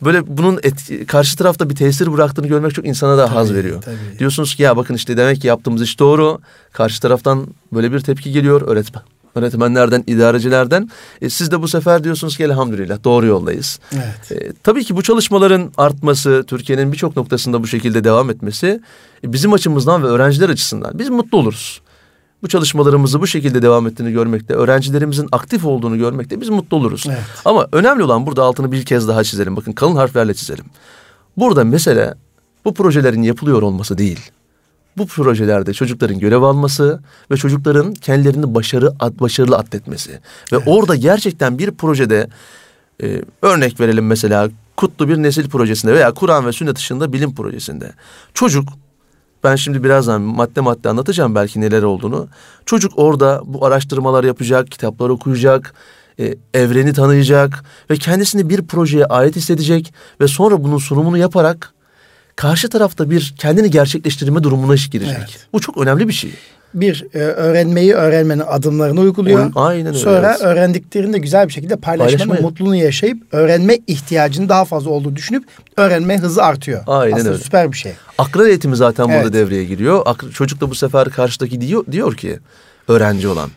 [0.03, 3.83] böyle bunun etki, karşı tarafta bir tesir bıraktığını görmek çok insana da tabii, haz veriyor.
[3.83, 4.19] Tabii.
[4.19, 6.39] Diyorsunuz ki ya bakın işte demek ki yaptığımız iş doğru.
[6.73, 9.03] Karşı taraftan böyle bir tepki geliyor öğretmen
[9.37, 10.91] öğretmenlerden, idarecilerden.
[11.23, 13.79] E, siz de bu sefer diyorsunuz ki elhamdülillah doğru yoldayız.
[13.93, 14.43] Evet.
[14.43, 18.81] E, tabii ki bu çalışmaların artması, Türkiye'nin birçok noktasında bu şekilde devam etmesi
[19.25, 21.81] e, bizim açımızdan ve öğrenciler açısından biz mutlu oluruz.
[22.43, 27.05] Bu çalışmalarımızı bu şekilde devam ettiğini görmekte, öğrencilerimizin aktif olduğunu görmekte biz mutlu oluruz.
[27.09, 27.19] Evet.
[27.45, 29.57] Ama önemli olan burada altını bir kez daha çizelim.
[29.57, 30.65] Bakın kalın harflerle çizelim.
[31.37, 32.15] Burada mesele
[32.65, 34.31] bu projelerin yapılıyor olması değil
[34.99, 40.19] bu projelerde çocukların görev alması ve çocukların kendilerini başarı başarılı atletmesi ve
[40.53, 40.63] evet.
[40.67, 42.29] orada gerçekten bir projede
[43.03, 47.93] e, örnek verelim mesela kutlu bir nesil projesinde veya Kur'an ve sünnet dışında bilim projesinde
[48.35, 48.69] çocuk
[49.45, 52.29] ben şimdi birazdan madde madde anlatacağım belki neler olduğunu.
[52.67, 55.75] Çocuk orada bu araştırmalar yapacak, kitaplar okuyacak,
[56.21, 61.75] e, evreni tanıyacak ve kendisini bir projeye ait hissedecek ve sonra bunun sunumunu yaparak
[62.37, 65.17] karşı tarafta bir kendini gerçekleştirme durumuna girecek.
[65.19, 65.47] Evet.
[65.53, 66.31] Bu çok önemli bir şey.
[66.75, 69.53] bir e, öğrenmeyi öğrenmenin adımlarını uyguluyor.
[69.55, 70.41] Aynen öyle, Sonra evet.
[70.41, 72.43] öğrendiklerini de güzel bir şekilde paylaşmanın Paylaşmayı.
[72.43, 75.45] mutluluğunu yaşayıp öğrenme ihtiyacının daha fazla olduğu düşünüp
[75.77, 76.83] öğrenme hızı artıyor.
[76.87, 77.43] Aynen Aslında öyle.
[77.45, 77.93] süper bir şey.
[78.19, 79.33] Akran eğitimi zaten burada Evet.
[79.33, 80.03] devreye giriyor.
[80.07, 82.39] Ak- çocuk da bu sefer karşıdaki diyor, diyor ki
[82.89, 83.51] öğrenci olan.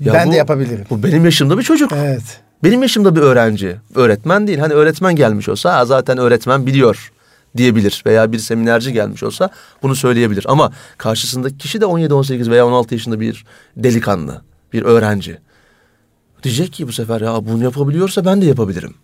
[0.00, 0.84] Ben bu- de yapabilirim.
[0.90, 1.92] Bu benim yaşımda bir çocuk.
[1.96, 2.22] Evet.
[2.64, 3.76] Benim yaşımda bir öğrenci.
[3.94, 4.58] Öğretmen değil.
[4.58, 7.10] Hani öğretmen gelmiş olsa "Ha, zaten öğretmen biliyor
[7.56, 8.02] diyebilir.
[8.06, 9.50] Veya bir seminerci gelmiş olsa
[9.82, 10.44] bunu söyleyebilir.
[10.48, 13.44] Ama karşısındaki kişi de 17, 18 veya 16 yaşında bir
[13.76, 14.42] delikanlı.
[14.72, 15.38] Bir öğrenci.
[16.42, 18.94] Diyecek ki bu sefer ya bunu yapabiliyorsa ben de yapabilirim.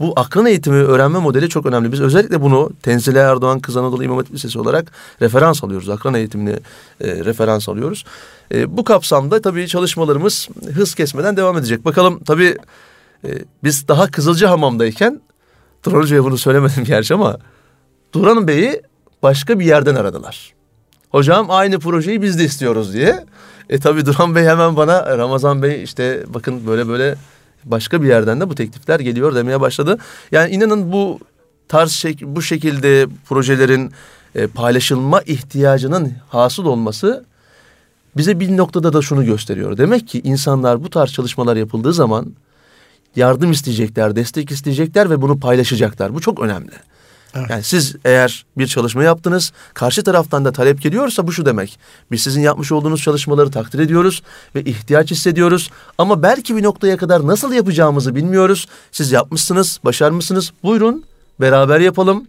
[0.00, 1.92] Bu akran eğitimi öğrenme modeli çok önemli.
[1.92, 5.88] Biz özellikle bunu Tenzile Erdoğan Kız Anadolu İmam Hatip Lisesi olarak referans alıyoruz.
[5.88, 6.58] Akran eğitimini
[7.00, 8.04] e, referans alıyoruz.
[8.54, 11.84] E, bu kapsamda tabii çalışmalarımız hız kesmeden devam edecek.
[11.84, 12.56] Bakalım tabii
[13.24, 13.28] e,
[13.64, 15.20] biz daha Kızılcahamam'dayken
[15.84, 17.38] Duran Hoca'ya bunu söylemedim gerçi ama
[18.14, 18.82] Duran Bey'i
[19.22, 20.54] başka bir yerden aradılar.
[21.10, 23.24] Hocam aynı projeyi biz de istiyoruz diye.
[23.70, 27.14] E tabi Duran Bey hemen bana Ramazan Bey işte bakın böyle böyle
[27.64, 29.98] başka bir yerden de bu teklifler geliyor demeye başladı.
[30.32, 31.18] Yani inanın bu
[31.68, 33.92] tarz şek bu şekilde projelerin
[34.34, 37.24] e, paylaşılma ihtiyacının hasıl olması
[38.16, 39.78] bize bir noktada da şunu gösteriyor.
[39.78, 42.34] Demek ki insanlar bu tarz çalışmalar yapıldığı zaman
[43.16, 46.14] yardım isteyecekler, destek isteyecekler ve bunu paylaşacaklar.
[46.14, 46.72] Bu çok önemli.
[47.34, 47.50] Evet.
[47.50, 51.78] Yani siz eğer bir çalışma yaptınız, karşı taraftan da talep geliyorsa bu şu demek.
[52.10, 54.22] Biz sizin yapmış olduğunuz çalışmaları takdir ediyoruz
[54.54, 55.70] ve ihtiyaç hissediyoruz.
[55.98, 58.68] Ama belki bir noktaya kadar nasıl yapacağımızı bilmiyoruz.
[58.92, 60.52] Siz yapmışsınız, başarmışsınız.
[60.62, 61.04] Buyurun
[61.40, 62.26] beraber yapalım.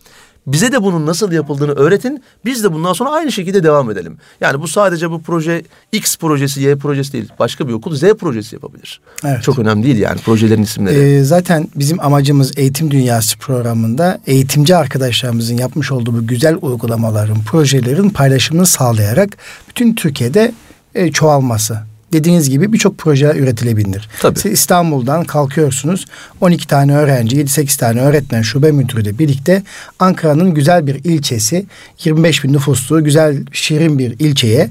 [0.47, 2.23] Bize de bunun nasıl yapıldığını öğretin.
[2.45, 4.17] Biz de bundan sonra aynı şekilde devam edelim.
[4.41, 7.29] Yani bu sadece bu proje X projesi, Y projesi değil.
[7.39, 9.01] Başka bir okul Z projesi yapabilir.
[9.25, 9.43] Evet.
[9.43, 10.99] Çok önemli değil yani projelerin isimleri.
[10.99, 18.10] Ee, zaten bizim amacımız Eğitim Dünyası programında eğitimci arkadaşlarımızın yapmış olduğu bu güzel uygulamaların, projelerin
[18.10, 19.38] paylaşımını sağlayarak
[19.69, 20.51] bütün Türkiye'de
[20.95, 21.77] e, çoğalması.
[22.15, 24.10] Dediğiniz gibi birçok proje üretilebilir.
[24.21, 24.39] Tabii.
[24.39, 26.06] Siz İstanbul'dan kalkıyorsunuz.
[26.41, 29.63] 12 tane öğrenci, 7-8 tane öğretmen, şube müdürüyle birlikte
[29.99, 31.65] Ankara'nın güzel bir ilçesi,
[32.04, 34.69] 25 bin nüfuslu güzel şirin bir ilçeye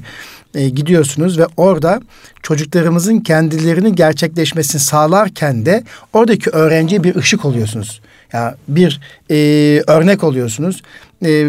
[0.54, 2.00] e, gidiyorsunuz ve orada
[2.42, 8.00] çocuklarımızın kendilerini gerçekleşmesini sağlarken de oradaki öğrenciye bir ışık oluyorsunuz.
[8.32, 9.36] Ya bir e,
[9.86, 10.82] örnek oluyorsunuz.
[11.24, 11.48] E,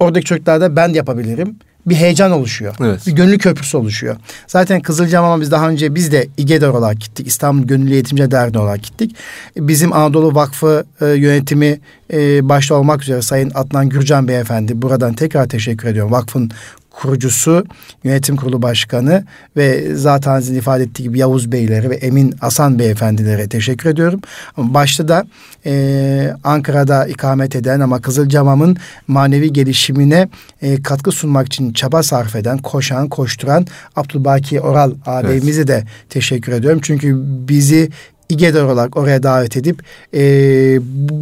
[0.00, 1.56] oradaki çocuklarda ben de yapabilirim.
[1.86, 2.74] Bir heyecan oluşuyor.
[2.80, 3.06] Evet.
[3.06, 4.16] Bir gönüllü köprüsü oluşuyor.
[4.46, 7.26] Zaten Kızılcahamam'a biz daha önce biz de İGEDER olarak gittik.
[7.26, 9.16] İstanbul Gönüllü Eğitimci Derneği olarak gittik.
[9.56, 11.80] Bizim Anadolu Vakfı e, yönetimi
[12.12, 16.12] e, başta olmak üzere Sayın Adnan Gürcan Beyefendi buradan tekrar teşekkür ediyorum.
[16.12, 16.50] Vakfın
[16.92, 17.64] kurucusu,
[18.04, 19.24] yönetim kurulu başkanı
[19.56, 24.20] ve zaten sizin ifade ettiği gibi Yavuz Beyleri ve Emin Asan Beyefendilere teşekkür ediyorum.
[24.56, 25.26] Ama başta da
[25.66, 28.76] e, Ankara'da ikamet eden ama Kızılcamam'ın
[29.08, 30.28] manevi gelişimine
[30.62, 36.80] e, katkı sunmak için çaba sarf eden, koşan, koşturan Abdülbaki Oral ağabeyimize de teşekkür ediyorum.
[36.82, 37.16] Çünkü
[37.48, 37.90] bizi
[38.32, 39.82] İGEDER olarak oraya davet edip
[40.14, 40.20] e,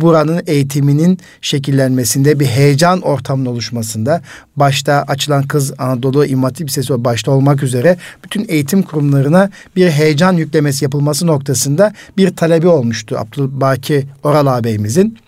[0.01, 4.23] buranın eğitiminin şekillenmesinde bir heyecan ortamının oluşmasında
[4.57, 10.33] başta açılan Kız Anadolu İmam Hatip Lisesi başta olmak üzere bütün eğitim kurumlarına bir heyecan
[10.33, 15.19] yüklemesi yapılması noktasında bir talebi olmuştu Abdülbaki Oral ağabeyimizin.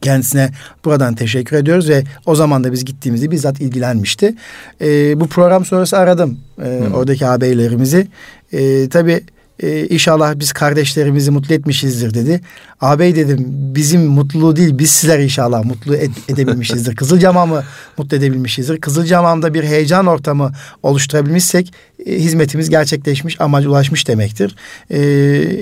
[0.00, 0.50] Kendisine
[0.84, 4.34] buradan teşekkür ediyoruz ve o zaman da biz gittiğimizde bizzat ilgilenmişti.
[4.80, 8.08] E, bu program sonrası aradım e, oradaki ağabeylerimizi.
[8.52, 9.24] E, tabii
[9.62, 12.40] e, inşallah biz kardeşlerimizi mutlu etmişizdir dedi.
[12.80, 16.96] Ağabey dedim bizim mutluluğu değil biz sizler inşallah mutlu ed- edebilmişizdir.
[16.96, 17.64] Kızılcamam'ı
[17.98, 18.80] mutlu edebilmişizdir.
[18.80, 21.72] Kızılcamam'da bir heyecan ortamı oluşturabilmişsek
[22.06, 24.56] e, hizmetimiz gerçekleşmiş amaca ulaşmış demektir.
[24.90, 25.00] E,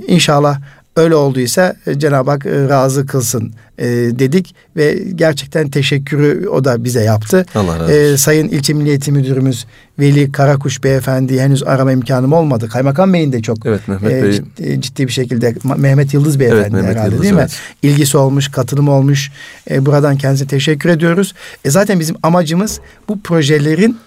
[0.08, 0.60] inşallah
[0.96, 6.84] öyle olduysa e, Cenab-ı Hak e, razı kılsın e, dedik ve gerçekten teşekkürü o da
[6.84, 7.46] bize yaptı.
[7.54, 7.94] Allah razı olsun.
[8.14, 9.66] E, Sayın İlçe Milli Eğitim Müdürümüz
[9.98, 12.68] Veli Karakuş Beyefendi henüz arama imkanım olmadı.
[12.68, 16.70] Kaymakam Bey'in de çok Evet, Mehmet e, Bey- ciddi, ciddi bir şekilde Mehmet Yıldız Beyefendi
[16.70, 17.40] Mehmet herhalde Yıldız, değil mi?
[17.40, 17.58] evet.
[17.82, 19.30] İlgisi olmuş, katılımı olmuş.
[19.70, 21.34] E, buradan kendisine teşekkür ediyoruz.
[21.64, 23.98] E, zaten bizim amacımız bu projelerin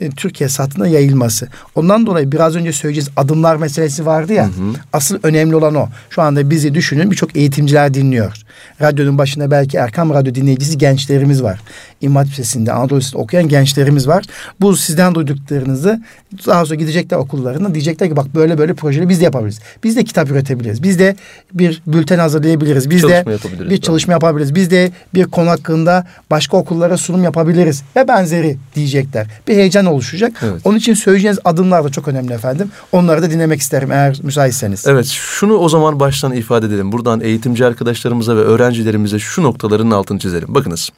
[0.00, 1.48] e, Türkiye satına yayılması.
[1.74, 4.50] Ondan dolayı biraz önce söyleyeceğiz adımlar meselesi vardı ya.
[4.92, 5.88] Asıl önemli olan o.
[6.10, 8.32] Şu anda bizi düşünün birçok eğitimciler dinliyor.
[8.80, 11.60] Radyonun başında belki Erkam Radyo dinleyicisi gençlerimiz var.
[12.02, 14.24] İmam Lisesi'nde, Anadolu Lisesi'nde okuyan gençlerimiz var.
[14.60, 16.02] Bu sizden duyduklarınızı
[16.46, 19.60] daha sonra gidecekler okullarına diyecekler ki bak böyle böyle projeleri biz de yapabiliriz.
[19.84, 20.82] Biz de kitap üretebiliriz.
[20.82, 21.16] Biz de
[21.52, 22.90] bir bülten hazırlayabiliriz.
[22.90, 24.54] Biz Çalışma de bir çalışma yapabiliriz.
[24.54, 29.26] Biz de bir konu hakkında başka okullara sunum yapabiliriz ve benzeri diyecekler.
[29.48, 30.32] Bir heyecan oluşacak.
[30.42, 30.60] Evet.
[30.64, 32.70] Onun için söyleyeceğiniz adımlar da çok önemli efendim.
[32.92, 34.86] Onları da dinlemek isterim eğer müsaitseniz.
[34.86, 36.92] Evet şunu o zaman baştan ifade edelim.
[36.92, 40.54] Buradan eğitimci arkadaşlarımıza ve öğrencilerimize şu noktaların altını çizelim.
[40.54, 40.90] Bakınız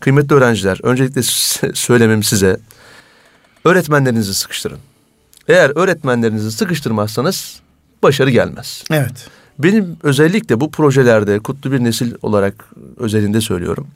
[0.00, 1.22] kıymetli öğrenciler öncelikle
[1.74, 2.60] söylemem size.
[3.64, 4.78] öğretmenlerinizi sıkıştırın.
[5.48, 7.60] Eğer öğretmenlerinizi sıkıştırmazsanız
[8.02, 8.84] başarı gelmez.
[8.90, 9.28] Evet.
[9.58, 13.86] Benim özellikle bu projelerde kutlu bir nesil olarak özelinde söylüyorum.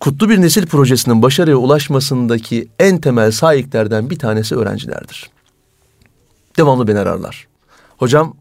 [0.00, 5.30] Kutlu bir nesil projesinin başarıya ulaşmasındaki en temel sahiplerden bir tanesi öğrencilerdir.
[6.56, 7.46] Devamlı beni ararlar.
[7.96, 8.36] Hocam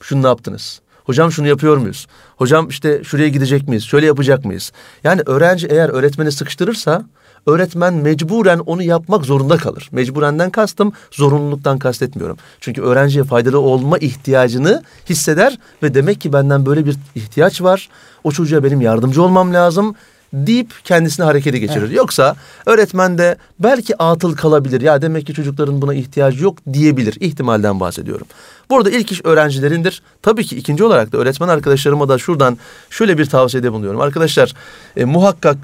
[0.00, 0.80] şunu ne yaptınız?
[1.04, 2.06] Hocam şunu yapıyor muyuz?
[2.36, 3.84] Hocam işte şuraya gidecek miyiz?
[3.84, 4.72] Şöyle yapacak mıyız?
[5.04, 7.04] Yani öğrenci eğer öğretmeni sıkıştırırsa
[7.46, 9.88] öğretmen mecburen onu yapmak zorunda kalır.
[9.92, 12.36] Mecburenden kastım zorunluluktan kastetmiyorum.
[12.60, 17.88] Çünkü öğrenciye faydalı olma ihtiyacını hisseder ve demek ki benden böyle bir ihtiyaç var.
[18.24, 19.94] O çocuğa benim yardımcı olmam lazım
[20.32, 21.86] deyip kendisini harekete geçirir.
[21.86, 21.96] Evet.
[21.96, 22.36] Yoksa
[22.66, 24.80] öğretmen de belki atıl kalabilir.
[24.80, 27.16] Ya demek ki çocukların buna ihtiyacı yok diyebilir.
[27.20, 28.26] İhtimalden bahsediyorum.
[28.72, 30.02] Burada ilk iş öğrencilerindir.
[30.22, 32.58] Tabii ki ikinci olarak da öğretmen arkadaşlarıma da şuradan
[32.90, 34.00] şöyle bir tavsiyede bulunuyorum.
[34.00, 34.54] Arkadaşlar
[34.96, 35.56] e, muhakkak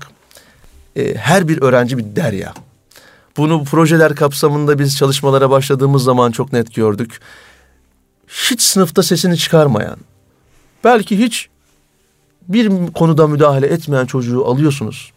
[0.97, 2.55] e, her bir öğrenci bir derya.
[3.37, 7.21] Bunu projeler kapsamında biz çalışmalara başladığımız zaman çok net gördük.
[8.29, 9.99] Hiç sınıfta sesini çıkarmayan,
[10.85, 11.49] belki hiç
[12.49, 15.13] bir konuda müdahale etmeyen çocuğu alıyorsunuz.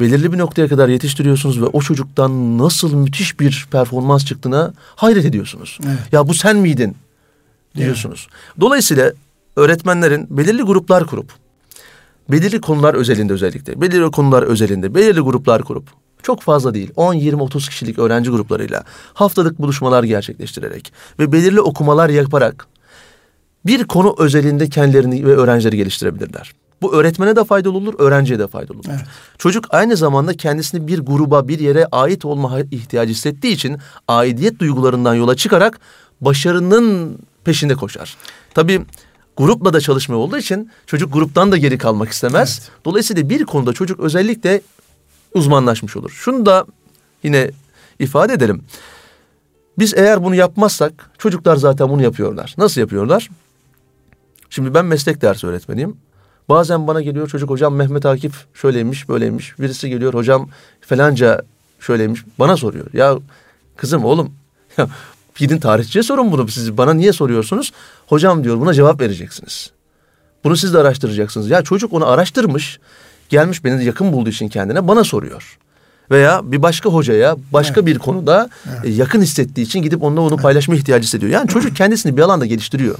[0.00, 5.78] Belirli bir noktaya kadar yetiştiriyorsunuz ve o çocuktan nasıl müthiş bir performans çıktığına hayret ediyorsunuz.
[5.86, 6.12] Evet.
[6.12, 6.96] Ya bu sen miydin
[7.76, 8.28] diyorsunuz.
[8.30, 8.60] Evet.
[8.60, 9.12] Dolayısıyla
[9.56, 11.32] öğretmenlerin belirli gruplar kurup
[12.30, 15.88] belirli konular özelinde özellikle belirli konular özelinde belirli gruplar kurup
[16.22, 18.84] çok fazla değil 10 20 30 kişilik öğrenci gruplarıyla
[19.14, 22.66] haftalık buluşmalar gerçekleştirerek ve belirli okumalar yaparak
[23.66, 26.52] bir konu özelinde kendilerini ve öğrencileri geliştirebilirler.
[26.82, 28.86] Bu öğretmene de faydalı olur, öğrenciye de faydalı olur.
[28.90, 29.00] Evet.
[29.38, 35.14] Çocuk aynı zamanda kendisini bir gruba, bir yere ait olma ihtiyacı hissettiği için aidiyet duygularından
[35.14, 35.80] yola çıkarak
[36.20, 38.16] başarının peşinde koşar.
[38.54, 38.86] Tabii
[39.36, 42.58] grupla da çalışma olduğu için çocuk gruptan da geri kalmak istemez.
[42.62, 42.70] Evet.
[42.84, 44.60] Dolayısıyla bir konuda çocuk özellikle
[45.34, 46.10] uzmanlaşmış olur.
[46.10, 46.66] Şunu da
[47.22, 47.50] yine
[47.98, 48.62] ifade edelim.
[49.78, 52.54] Biz eğer bunu yapmazsak çocuklar zaten bunu yapıyorlar.
[52.58, 53.28] Nasıl yapıyorlar?
[54.50, 55.96] Şimdi ben meslek dersi öğretmeniyim.
[56.48, 59.58] Bazen bana geliyor çocuk hocam Mehmet Akif şöyleymiş böyleymiş.
[59.58, 60.48] Birisi geliyor hocam
[60.80, 61.42] falanca
[61.80, 62.24] şöyleymiş.
[62.38, 62.86] Bana soruyor.
[62.92, 63.18] Ya
[63.76, 64.32] kızım oğlum
[64.78, 64.88] ya
[65.36, 66.48] gidin tarihçiye sorun bunu.
[66.48, 67.72] Siz bana niye soruyorsunuz?
[68.06, 69.70] Hocam diyor buna cevap vereceksiniz.
[70.44, 71.50] Bunu siz de araştıracaksınız.
[71.50, 72.78] Ya çocuk onu araştırmış.
[73.28, 75.58] Gelmiş beni yakın bulduğu için kendine bana soruyor.
[76.10, 77.86] Veya bir başka hocaya başka evet.
[77.86, 78.84] bir konuda evet.
[78.84, 81.32] E, yakın hissettiği için gidip onunla onu paylaşma ihtiyacı hissediyor.
[81.32, 82.98] Yani çocuk kendisini bir alanda geliştiriyor.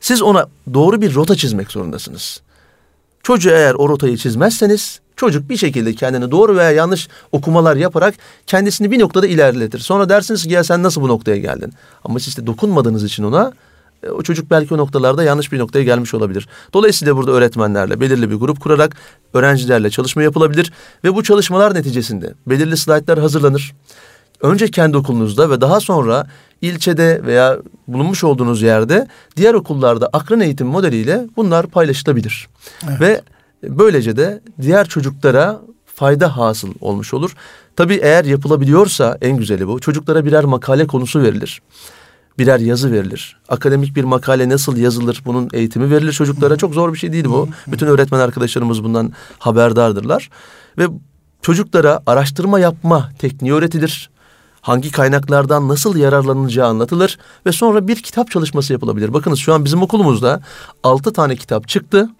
[0.00, 2.40] Siz ona doğru bir rota çizmek zorundasınız.
[3.22, 8.14] Çocuğa eğer o rotayı çizmezseniz çocuk bir şekilde kendini doğru veya yanlış okumalar yaparak
[8.46, 9.78] kendisini bir noktada ilerletir.
[9.78, 11.72] Sonra dersiniz ki ya sen nasıl bu noktaya geldin?
[12.04, 13.52] Ama siz de dokunmadığınız için ona
[14.02, 16.48] e, o çocuk belki o noktalarda yanlış bir noktaya gelmiş olabilir.
[16.72, 18.96] Dolayısıyla burada öğretmenlerle belirli bir grup kurarak
[19.34, 20.72] öğrencilerle çalışma yapılabilir
[21.04, 23.74] ve bu çalışmalar neticesinde belirli slaytlar hazırlanır.
[24.42, 26.26] Önce kendi okulunuzda ve daha sonra
[26.60, 32.48] ilçede veya bulunmuş olduğunuz yerde diğer okullarda akran eğitim modeliyle bunlar paylaşılabilir.
[32.88, 33.00] Evet.
[33.00, 33.20] Ve
[33.62, 35.60] böylece de diğer çocuklara
[35.94, 37.34] fayda hasıl olmuş olur.
[37.76, 39.80] Tabii eğer yapılabiliyorsa en güzeli bu.
[39.80, 41.62] Çocuklara birer makale konusu verilir.
[42.38, 43.36] Birer yazı verilir.
[43.48, 46.56] Akademik bir makale nasıl yazılır bunun eğitimi verilir çocuklara.
[46.56, 47.48] Çok zor bir şey değil bu.
[47.66, 50.30] Bütün öğretmen arkadaşlarımız bundan haberdardırlar.
[50.78, 50.86] Ve
[51.42, 54.10] çocuklara araştırma yapma tekniği öğretilir
[54.62, 59.12] hangi kaynaklardan nasıl yararlanılacağı anlatılır ve sonra bir kitap çalışması yapılabilir.
[59.12, 60.40] Bakınız şu an bizim okulumuzda
[60.82, 62.10] altı tane kitap çıktı.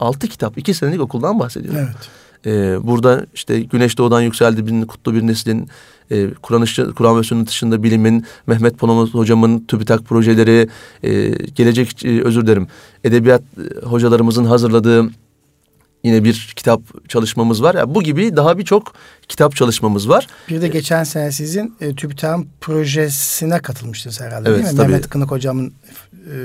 [0.00, 1.80] Altı kitap, iki senelik okuldan bahsediyorum.
[1.84, 2.08] Evet.
[2.46, 5.68] Ee, burada işte Güneş Doğu'dan Yükseldi bir kutlu bir neslin
[6.10, 6.64] e, Kur'an
[6.96, 10.68] Kur'an ve sünnet dışında bilimin Mehmet Ponomat hocamın TÜBİTAK projeleri
[11.02, 12.66] e, gelecek e, özür dilerim
[13.04, 15.10] edebiyat e, hocalarımızın hazırladığı
[16.04, 17.74] yine bir kitap çalışmamız var.
[17.74, 18.94] Yani bu gibi daha birçok
[19.28, 20.26] kitap çalışmamız var.
[20.48, 24.76] Bir de geçen sene sizin e, TÜBİTAK'ın projesine katılmıştınız herhalde evet, değil mi?
[24.76, 24.88] Tabii.
[24.88, 25.72] Mehmet Kınık hocamın
[26.12, 26.36] e,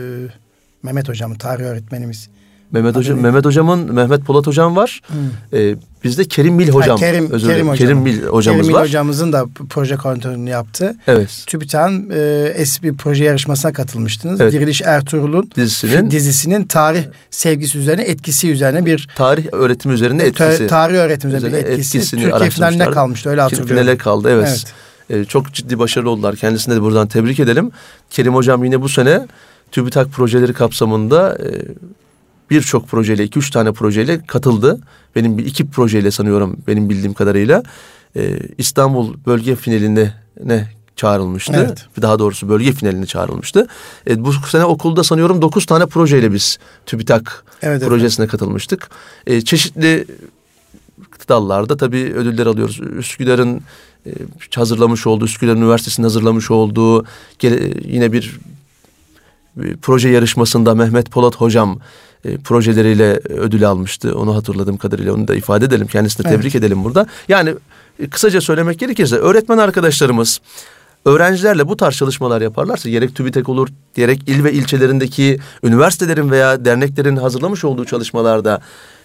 [0.83, 2.29] Mehmet hocamın tarih öğretmenimiz
[2.73, 5.01] Mehmet Hocam, Mehmet Hocam'ın Mehmet Polat Hocam var.
[5.07, 5.59] Hmm.
[5.59, 6.89] Ee, bizde Kerim Mil Hocam.
[6.89, 7.77] Ha, Kerim, özür Kerim, hocam.
[7.77, 8.83] Kerim Mil hocamız Kerim Mil var.
[8.83, 10.95] hocamızın da proje kontrolünü yaptı.
[11.07, 11.43] Evet.
[11.47, 14.41] TÜBİTAK'ın e, bir proje yarışmasına katılmıştınız.
[14.41, 14.53] Evet.
[14.53, 20.67] Diriliş Ertuğrul'un dizisinin, dizisinin tarih sevgisi üzerine etkisi üzerine bir tarih öğretimi üzerine etkisi.
[20.67, 21.97] tarih öğretimi üzerine, üzerine etkisi.
[21.97, 23.75] Etkisini Türkiye finaline kalmıştı öyle hatırlıyorum.
[23.75, 24.47] Finale kaldı evet.
[24.47, 24.73] evet.
[25.09, 26.35] Ee, çok ciddi başarılı oldular.
[26.35, 27.71] Kendisine de buradan tebrik edelim.
[28.09, 29.27] Kerim Hocam yine bu sene
[29.71, 31.49] TÜBİTAK projeleri kapsamında e,
[32.49, 34.79] birçok projeyle, iki üç tane projeyle katıldı.
[35.15, 37.63] Benim bir iki projeyle sanıyorum benim bildiğim kadarıyla.
[38.15, 41.53] Ee, İstanbul bölge finaline ne çağrılmıştı.
[41.55, 41.85] Evet.
[42.01, 43.67] Daha doğrusu bölge finaline çağrılmıştı.
[44.09, 48.31] E, bu sene okulda sanıyorum dokuz tane projeyle biz TÜBİTAK evet, projesine evet.
[48.31, 48.89] katılmıştık.
[49.27, 50.05] E, çeşitli
[51.29, 52.79] dallarda tabii ödüller alıyoruz.
[52.97, 53.61] Üsküdar'ın
[54.05, 54.11] e,
[54.55, 57.05] hazırlamış olduğu, Üsküdar Üniversitesi'nin hazırlamış olduğu
[57.39, 58.39] gele, yine bir,
[59.55, 61.79] bir proje yarışmasında Mehmet Polat hocam
[62.25, 64.17] e, projeleriyle ödül almıştı.
[64.17, 65.87] Onu hatırladığım kadarıyla onu da ifade edelim.
[65.87, 66.37] Kendisini evet.
[66.37, 67.07] tebrik edelim burada.
[67.27, 67.55] Yani
[67.99, 70.39] e, kısaca söylemek gerekirse öğretmen arkadaşlarımız
[71.05, 77.15] öğrencilerle bu tarz çalışmalar yaparlarsa gerek TÜBİTAK olur, gerek il ve ilçelerindeki üniversitelerin veya derneklerin
[77.15, 78.61] hazırlamış olduğu çalışmalarda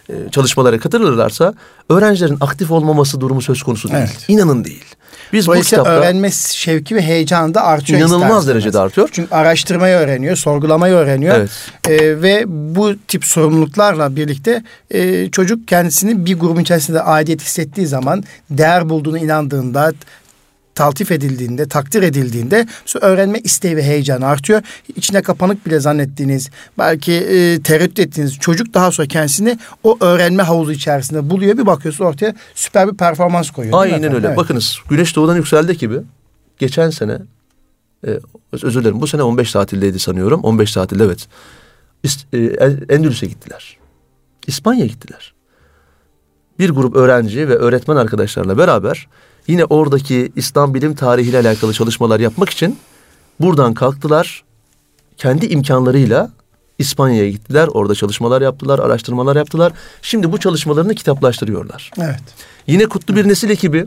[0.09, 1.55] e, çalışmalara katılırlarsa
[1.91, 4.01] öğrencilerin aktif olmaması durumu söz konusu değil.
[4.01, 4.25] Evet.
[4.29, 4.85] İnanın değil.
[5.33, 8.01] Biz bu kitapta öğrenme şevki ve heyecanı da artıyor.
[8.01, 9.09] İnanılmaz derecede artıyor.
[9.13, 11.37] Çünkü araştırmayı öğreniyor, sorgulamayı öğreniyor.
[11.37, 11.51] Evet.
[11.89, 18.25] Ee, ve bu tip sorumluluklarla birlikte e, çocuk kendisini bir grubun içerisinde aidiyet hissettiği zaman,
[18.51, 19.93] değer bulduğunu inandığında,
[20.79, 22.67] taltif edildiğinde, takdir edildiğinde
[23.01, 24.63] öğrenme isteği ve heyecanı artıyor.
[24.97, 30.73] İçine kapanık bile zannettiğiniz, belki e, tereddüt ettiğiniz çocuk daha sonra kendisini o öğrenme havuzu
[30.73, 31.59] içerisinde buluyor.
[31.59, 33.83] Bir bakıyorsun ortaya süper bir performans koyuyor.
[33.83, 34.27] Aynen öyle.
[34.27, 34.37] Evet.
[34.37, 35.97] Bakınız Güneş doğudan yükseldi gibi
[36.59, 37.19] geçen sene
[38.07, 38.11] e,
[38.53, 40.41] özür dilerim bu sene 15 tatildeydi sanıyorum.
[40.41, 41.29] 15 tatilde evet.
[42.33, 42.39] E,
[42.95, 43.77] Endülüs'e gittiler.
[44.47, 45.35] İspanya'ya gittiler.
[46.59, 49.09] Bir grup öğrenci ve öğretmen arkadaşlarla beraber
[49.49, 52.79] yine oradaki İslam bilim tarihiyle alakalı çalışmalar yapmak için
[53.41, 54.45] buradan kalktılar.
[55.17, 56.31] Kendi imkanlarıyla
[56.79, 57.69] İspanya'ya gittiler.
[57.69, 59.73] Orada çalışmalar yaptılar, araştırmalar yaptılar.
[60.03, 61.91] Şimdi bu çalışmalarını kitaplaştırıyorlar.
[61.99, 62.23] Evet.
[62.67, 63.87] Yine Kutlu Bir Nesil ekibi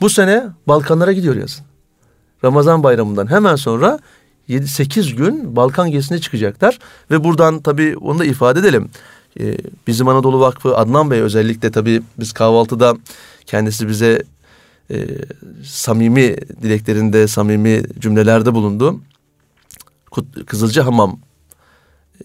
[0.00, 1.64] bu sene Balkanlara gidiyor yazın.
[2.44, 3.98] Ramazan bayramından hemen sonra
[4.48, 6.78] 7-8 gün Balkan gezisine çıkacaklar.
[7.10, 8.90] Ve buradan tabii onu da ifade edelim.
[9.40, 9.56] Ee,
[9.86, 12.96] bizim Anadolu Vakfı Adnan Bey özellikle tabii biz kahvaltıda
[13.46, 14.22] Kendisi bize
[14.90, 15.06] e,
[15.64, 19.00] samimi dileklerinde, samimi cümlelerde bulundu.
[20.46, 21.18] Kızılcı Hamam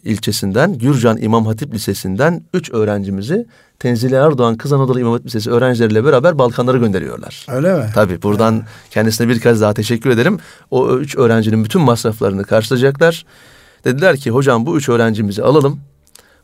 [0.03, 3.45] ilçesinden, Gürcan İmam Hatip Lisesi'nden üç öğrencimizi
[3.79, 7.45] Tenzile Erdoğan Kız Anadolu İmam Hatip Lisesi öğrencileriyle beraber Balkanlara gönderiyorlar.
[7.49, 7.85] Öyle mi?
[7.95, 8.65] Tabii buradan evet.
[8.91, 10.39] kendisine bir kez daha teşekkür ederim.
[10.71, 13.25] O üç öğrencinin bütün masraflarını karşılayacaklar.
[13.85, 15.79] Dediler ki hocam bu üç öğrencimizi alalım.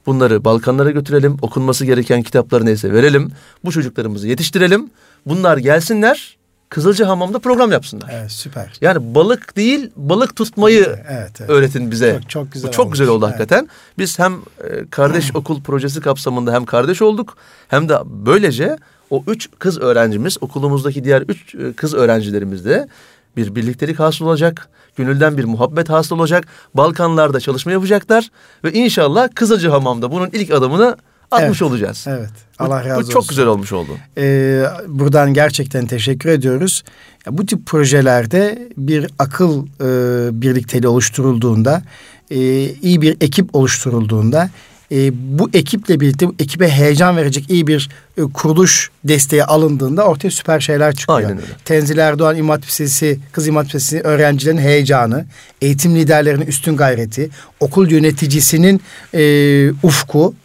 [0.05, 1.37] Bunları Balkanlara götürelim.
[1.41, 3.31] Okunması gereken kitapları neyse verelim.
[3.65, 4.89] Bu çocuklarımızı yetiştirelim.
[5.25, 6.37] Bunlar gelsinler.
[6.69, 8.09] Kızılcı Hamam'da program yapsınlar.
[8.13, 8.73] Evet süper.
[8.81, 11.49] Yani balık değil balık tutmayı evet, evet.
[11.49, 12.19] öğretin bize.
[12.21, 12.67] Çok, çok güzel.
[12.67, 12.99] Bu çok olmuş.
[12.99, 13.39] güzel oldu evet.
[13.39, 13.69] hakikaten.
[13.97, 17.37] Biz hem e, kardeş okul projesi kapsamında hem kardeş olduk
[17.67, 18.77] hem de böylece
[19.09, 22.87] o üç kız öğrencimiz okulumuzdaki diğer üç e, kız öğrencilerimiz de
[23.38, 24.69] bir birliktelik hasıl olacak.
[24.95, 26.47] Gönülden bir muhabbet hasıl olacak.
[26.73, 28.29] Balkanlarda çalışma yapacaklar.
[28.63, 30.97] Ve inşallah Kızılcı Hamam'da bunun ilk adımını
[31.31, 32.05] atmış evet, olacağız.
[32.07, 32.29] Evet.
[32.59, 33.07] Allah razı olsun.
[33.07, 33.91] Bu çok güzel olmuş oldu.
[34.17, 36.83] Ee, buradan gerçekten teşekkür ediyoruz.
[37.29, 41.83] Bu tip projelerde bir akıl e, birlikteliği oluşturulduğunda,
[42.31, 42.38] e,
[42.69, 44.49] iyi bir ekip oluşturulduğunda
[44.91, 50.31] e, bu ekiple birlikte bu ekibe heyecan verecek iyi bir e, kuruluş desteği alındığında ortaya
[50.31, 51.19] süper şeyler çıkıyor.
[51.19, 51.47] Aynen öyle.
[51.65, 55.25] Tenzil Erdoğan İmam Hatip Lisesi, Kız İmam Hatip Lisesi öğrencilerin heyecanı,
[55.61, 57.29] eğitim liderlerinin üstün gayreti,
[57.59, 58.81] okul yöneticisinin
[59.13, 60.36] e, ufku,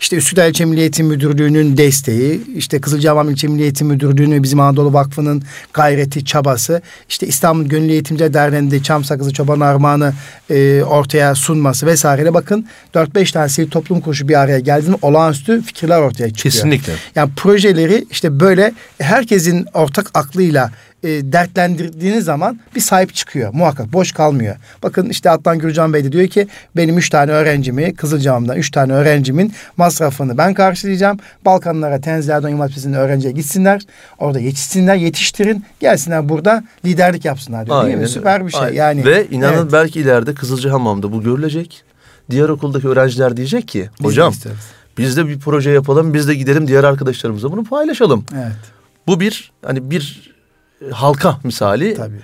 [0.00, 4.60] işte Üsküdar İlçe Milli Eğitim Müdürlüğü'nün desteği, işte Kızılcahamam İlçe Milli Eğitim Müdürlüğü'nün ve bizim
[4.60, 5.42] Anadolu Vakfı'nın
[5.72, 10.12] gayreti, çabası, işte İstanbul Gönüllü Eğitimciler Derneği'nde Çam Sakızı Çoban Armağanı
[10.50, 12.34] e, ortaya sunması vesaire.
[12.34, 16.52] Bakın 4-5 tane sivil toplum kuruluşu bir araya geldiğinde olağanüstü fikirler ortaya çıkıyor.
[16.52, 16.92] Kesinlikle.
[17.14, 20.70] Yani projeleri işte böyle herkesin ortak aklıyla
[21.04, 24.56] e, dertlendirdiğiniz zaman bir sahip çıkıyor muhakkak boş kalmıyor.
[24.82, 28.92] Bakın işte Adnan Gürcan Bey de diyor ki benim üç tane öğrencimi Kızılcahamam'dan üç tane
[28.92, 31.18] öğrencimin masrafını ben karşılayacağım.
[31.44, 33.82] Balkanlara Tenzillerden İmam Hatip'sinin öğrenciye gitsinler.
[34.18, 37.76] Orada yetişsinler yetiştirin gelsinler burada liderlik yapsınlar diyor.
[37.76, 37.88] Aynen.
[37.88, 38.08] Değil mi?
[38.08, 38.74] Süper bir şey Aynen.
[38.74, 39.04] yani.
[39.04, 39.72] Ve inanın evet.
[39.72, 41.84] belki ileride Kızılcahamam'da bu görülecek.
[42.30, 44.48] Diğer okuldaki öğrenciler diyecek ki biz hocam de
[44.98, 48.24] biz de bir proje yapalım biz de gidelim diğer arkadaşlarımızla bunu paylaşalım.
[48.34, 48.52] Evet.
[49.06, 50.30] Bu bir hani bir
[50.92, 52.20] halka misali tabii.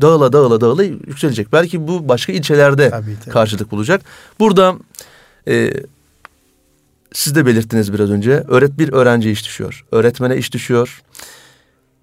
[0.00, 1.52] dağıla dağıla dağıla yükselecek.
[1.52, 3.32] Belki bu başka ilçelerde tabii, tabii.
[3.32, 4.00] karşılık bulacak.
[4.40, 4.74] Burada
[5.48, 5.72] e,
[7.12, 8.44] siz de belirttiniz biraz önce.
[8.48, 9.84] Öğret bir öğrenci iş düşüyor.
[9.92, 11.02] Öğretmene iş düşüyor.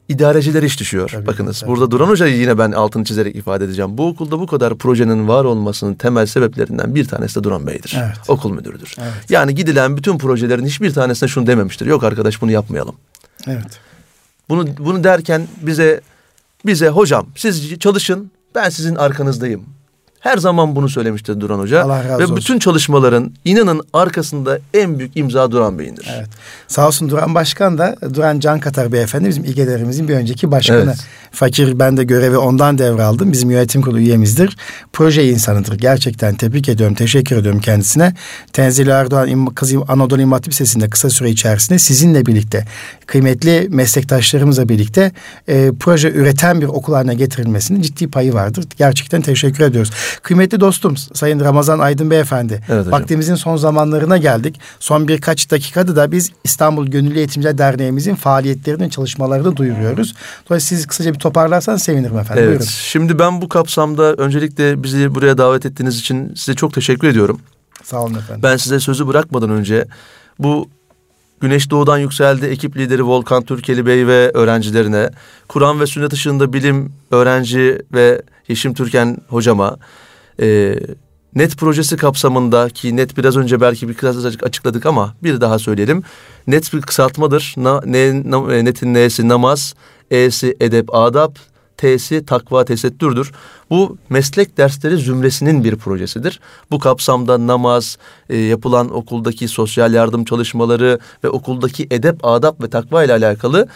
[0.09, 1.09] İdareciler iş düşüyor.
[1.09, 1.69] Tabii, Bakınız tabii.
[1.69, 3.97] burada Duran Hoca'yı yine ben altını çizerek ifade edeceğim.
[3.97, 7.97] Bu okulda bu kadar projenin var olmasının temel sebeplerinden bir tanesi de Duran Bey'dir.
[8.05, 8.15] Evet.
[8.27, 8.95] Okul müdürüdür.
[8.99, 9.13] Evet.
[9.29, 11.85] Yani gidilen bütün projelerin hiçbir tanesine şunu dememiştir.
[11.85, 12.95] Yok arkadaş bunu yapmayalım.
[13.47, 13.79] Evet.
[14.49, 16.01] Bunu bunu derken bize
[16.65, 19.65] bize hocam siz çalışın ben sizin arkanızdayım
[20.19, 21.83] Her zaman bunu söylemiştir Duran Hoca.
[21.83, 22.37] Allah razı Ve olsun.
[22.37, 26.11] bütün çalışmaların inanın arkasında en büyük imza Duran Bey'indir.
[26.17, 26.29] Evet.
[26.67, 30.79] Sağ olsun Duran Başkan da Duran Can Katar Beyefendi bizim İGEDER'imizin bir önceki başkanı.
[30.83, 30.97] Evet.
[31.31, 33.31] Fakir ben de görevi ondan devraldım.
[33.31, 34.57] Bizim yönetim kurulu üyemizdir.
[34.93, 35.77] Proje insanıdır.
[35.77, 36.95] Gerçekten tebrik ediyorum.
[36.95, 38.13] Teşekkür ediyorum kendisine.
[38.53, 42.65] Tenzili Erdoğan Kız Anadolu İmam Hatip Lisesi'nde kısa süre içerisinde sizinle birlikte
[43.05, 45.11] kıymetli meslektaşlarımızla birlikte
[45.47, 48.65] e, proje üreten bir okul haline getirilmesinin ciddi payı vardır.
[48.77, 49.91] Gerçekten teşekkür ediyoruz.
[50.23, 52.61] Kıymetli dostum Sayın Ramazan Aydın Beyefendi.
[52.69, 52.91] Evet hocam.
[52.91, 54.59] Vaktimizin son zamanlarına geldik.
[54.79, 60.15] Son birkaç dakikada da biz İstanbul Gönüllü Eğitimciler Derneğimizin faaliyetlerini, çalışmalarını duyuruyoruz.
[60.49, 62.43] Dolayısıyla siz kısaca bir toparlarsanız sevinirim efendim.
[62.43, 62.59] Evet.
[62.59, 62.65] Buyurun.
[62.65, 67.39] Şimdi ben bu kapsamda öncelikle bizi buraya davet ettiğiniz için size çok teşekkür ediyorum.
[67.83, 68.43] Sağ olun efendim.
[68.43, 69.85] Ben size sözü bırakmadan önce
[70.39, 70.69] bu
[71.41, 75.09] Güneş Doğu'dan yükseldi ekip lideri Volkan Türkeli Bey ve öğrencilerine,
[75.47, 79.77] Kur'an ve sünnet ışığında bilim öğrenci ve Yeşim Türken hocama,
[80.41, 80.79] e,
[81.35, 86.03] NET projesi kapsamında ki NET biraz önce belki bir kısacık açıkladık ama bir daha söyleyelim.
[86.47, 87.53] NET bir kısaltmadır.
[87.57, 89.75] Na, ne, na- e, NET'in N'si namaz,
[90.11, 91.39] E'si edep adap,
[91.77, 93.31] T'si takva tesettürdür.
[93.69, 96.39] Bu meslek dersleri zümresinin bir projesidir.
[96.71, 97.97] Bu kapsamda namaz,
[98.29, 103.67] e, yapılan okuldaki sosyal yardım çalışmaları ve okuldaki edep, adap ve takva ile alakalı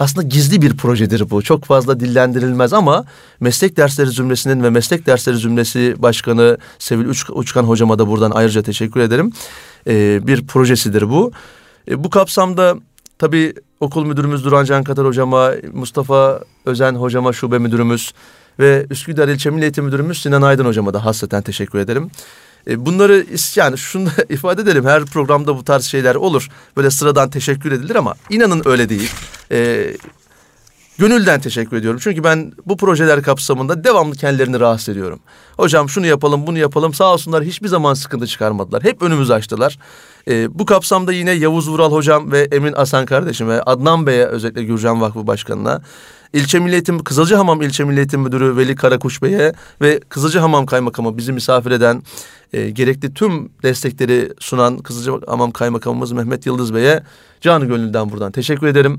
[0.00, 1.42] aslında gizli bir projedir bu.
[1.42, 3.04] Çok fazla dillendirilmez ama
[3.40, 8.62] meslek dersleri zümresinin ve meslek dersleri zümresi başkanı Sevil Uç- Uçkan hocama da buradan ayrıca
[8.62, 9.32] teşekkür ederim.
[9.86, 11.32] E, bir projesidir bu.
[11.88, 12.76] E, bu kapsamda
[13.18, 18.12] tabii okul müdürümüz Duran Can Katar hocama, Mustafa Özen hocama, şube müdürümüz
[18.58, 22.10] ve Üsküdar İlçe Milli Eğitim Müdürümüz Sinan Aydın hocama da hasreten teşekkür ederim.
[22.68, 26.48] E, Bunları yani şunu da ifade edelim her programda bu tarz şeyler olur.
[26.76, 29.10] Böyle sıradan teşekkür edilir ama inanın öyle değil.
[29.52, 29.90] E,
[30.98, 32.00] gönülden teşekkür ediyorum.
[32.02, 35.20] Çünkü ben bu projeler kapsamında devamlı kendilerini rahatsız ediyorum.
[35.56, 38.82] Hocam şunu yapalım bunu yapalım sağ olsunlar hiçbir zaman sıkıntı çıkarmadılar.
[38.82, 39.78] Hep önümüzü açtılar.
[40.28, 44.62] E, bu kapsamda yine Yavuz Vural hocam ve Emin Asan kardeşim ve Adnan Bey'e özellikle
[44.62, 45.82] Gürcan Vakfı Başkanı'na
[46.32, 49.52] İlçe Milli Eğitim, Kızılcahamam İlçe Milli Eğitim Müdürü Veli Karakuş Bey'e
[49.82, 52.02] ve Kızılcahamam Kaymakamı bizi misafir eden
[52.52, 57.02] e, gerekli tüm destekleri sunan Kızılcahamam Kaymakamımız Mehmet Yıldız Bey'e
[57.40, 58.98] canı gönülden buradan teşekkür ederim.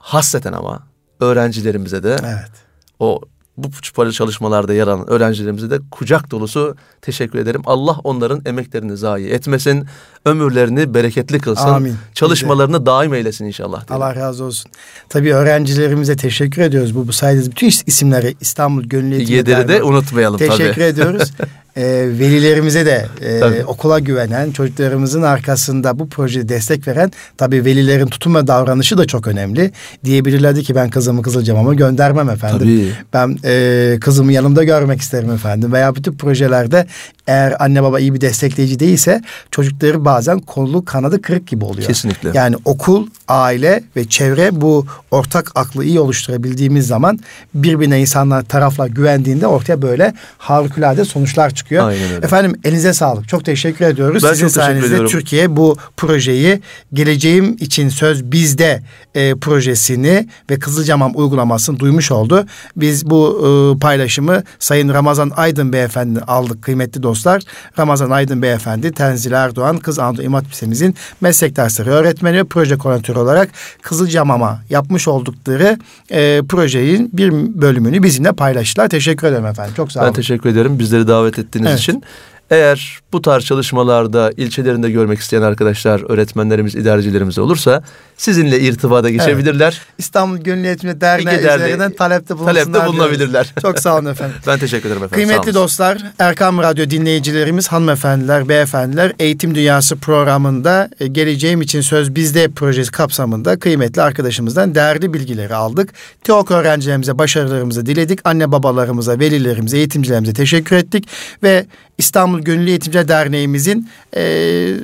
[0.00, 0.82] Hasreten ama
[1.20, 2.50] öğrencilerimize de Evet.
[2.98, 3.20] o
[3.58, 7.62] bu para çalışmalarda yer alan öğrencilerimize de kucak dolusu teşekkür ederim.
[7.66, 9.86] Allah onların emeklerini zayi etmesin,
[10.24, 11.94] ömürlerini bereketli kılsın, Amin.
[12.14, 13.88] çalışmalarını daim eylesin inşallah.
[13.88, 14.02] diyelim.
[14.04, 14.70] Allah razı olsun.
[15.08, 16.94] Tabii öğrencilerimize teşekkür ediyoruz.
[16.94, 20.84] Bu, bu sayede bütün is- isimleri İstanbul Gönüllü Eğitim Yediri de unutmayalım Teşekkür tabii.
[20.84, 21.32] ediyoruz.
[21.76, 23.64] Ee, velilerimize de e, Tabii.
[23.64, 29.26] okula güvenen, çocuklarımızın arkasında bu projeye destek veren tabii velilerin tutum ve davranışı da çok
[29.26, 29.72] önemli.
[30.04, 32.58] Diyebilirlerdi ki ben kızımı Kızılcamam'a göndermem efendim.
[32.58, 32.92] Tabii.
[33.12, 35.72] Ben e, kızımı yanımda görmek isterim efendim.
[35.72, 36.86] Veya bütün projelerde
[37.26, 41.86] eğer anne baba iyi bir destekleyici değilse çocukları bazen kolu kanadı kırık gibi oluyor.
[41.86, 42.30] Kesinlikle.
[42.34, 47.18] Yani okul, aile ve çevre bu ortak aklı iyi oluşturabildiğimiz zaman
[47.54, 51.88] birbirine insanlar taraflar güvendiğinde ortaya böyle harikulade sonuçlar çıkıyor.
[51.88, 52.26] Aynen öyle.
[52.26, 53.28] Efendim elinize sağlık.
[53.28, 54.24] Çok teşekkür ediyoruz.
[54.24, 55.10] Ben Sizin çok teşekkür ediyorum.
[55.10, 56.60] Türkiye bu projeyi
[56.92, 58.82] geleceğim için söz bizde
[59.14, 62.46] e, projesini ve Kızılcamam uygulamasını duymuş oldu.
[62.76, 67.42] Biz bu e, paylaşımı Sayın Ramazan Aydın Beyefendi aldık kıymetli dostlar.
[67.78, 72.78] Ramazan Aydın Beyefendi Tenzil Erdoğan Kız Anadolu İmam Hatip Lisemizin meslek dersleri öğretmeni ve proje
[72.78, 73.48] koordinatörü olarak
[73.82, 75.78] Kızılcamam'a yapmış oldukları
[76.10, 78.88] e, projenin bir bölümünü bizimle paylaştılar.
[78.88, 79.74] Teşekkür ederim efendim.
[79.76, 80.08] Çok sağ olun.
[80.08, 81.80] Ben teşekkür ederim bizleri davet ettiğiniz Evet.
[81.80, 82.02] için.
[82.50, 87.82] Eğer bu tarz çalışmalarda ilçelerinde görmek isteyen arkadaşlar, öğretmenlerimiz, idarecilerimiz olursa
[88.16, 89.80] sizinle irtibata geçebilirler.
[89.98, 92.36] İstanbul Gönüllü Eğitimci Derneği üzerinden talepte.
[92.36, 92.92] Talepte diyoruz.
[92.92, 93.54] bulunabilirler.
[93.62, 94.36] Çok sağ olun efendim.
[94.46, 95.28] Ben teşekkür ederim efendim.
[95.28, 102.48] Kıymetli dostlar, Erkam Radyo dinleyicilerimiz, hanımefendiler, beyefendiler, Eğitim Dünyası programında e, Geleceğim için Söz Bizde
[102.48, 105.94] projesi kapsamında kıymetli arkadaşımızdan değerli bilgileri aldık.
[106.24, 108.20] TEOK öğrencilerimize başarılarımızı diledik.
[108.24, 111.08] Anne babalarımıza, velilerimize, eğitimcilerimize teşekkür ettik.
[111.42, 111.66] Ve
[111.98, 114.74] İstanbul Gönüllü Eğitimciler Derneğimizin e,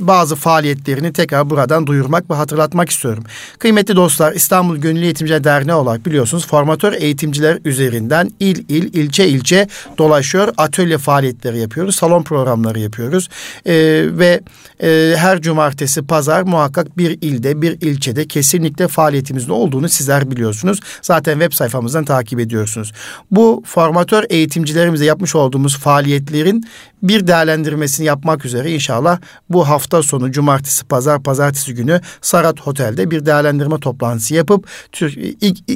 [0.00, 3.24] bazı faaliyetlerini tekrar buradan duyurmak ve hatırlatmak istiyorum.
[3.58, 9.68] Kıymetli dostlar İstanbul Gönüllü Eğitimciler Derneği olarak biliyorsunuz formatör eğitimciler üzerinden il il ilçe ilçe
[9.98, 10.54] dolaşıyor.
[10.56, 11.96] Atölye faaliyetleri yapıyoruz.
[11.96, 13.28] Salon programları yapıyoruz.
[13.66, 13.72] Ee,
[14.10, 14.40] ve
[14.82, 20.80] e, her cumartesi pazar muhakkak bir ilde bir ilçede kesinlikle faaliyetimizin olduğunu sizler biliyorsunuz.
[21.02, 22.92] Zaten web sayfamızdan takip ediyorsunuz.
[23.30, 26.64] Bu formatör eğitimcilerimizle yapmış olduğumuz faaliyetlerin
[27.02, 29.18] bir değerlendirmesini yapmak üzere inşallah
[29.50, 34.66] bu hafta hafta sonu cumartesi, pazar, pazartesi günü Sarat Hotel'de bir değerlendirme toplantısı yapıp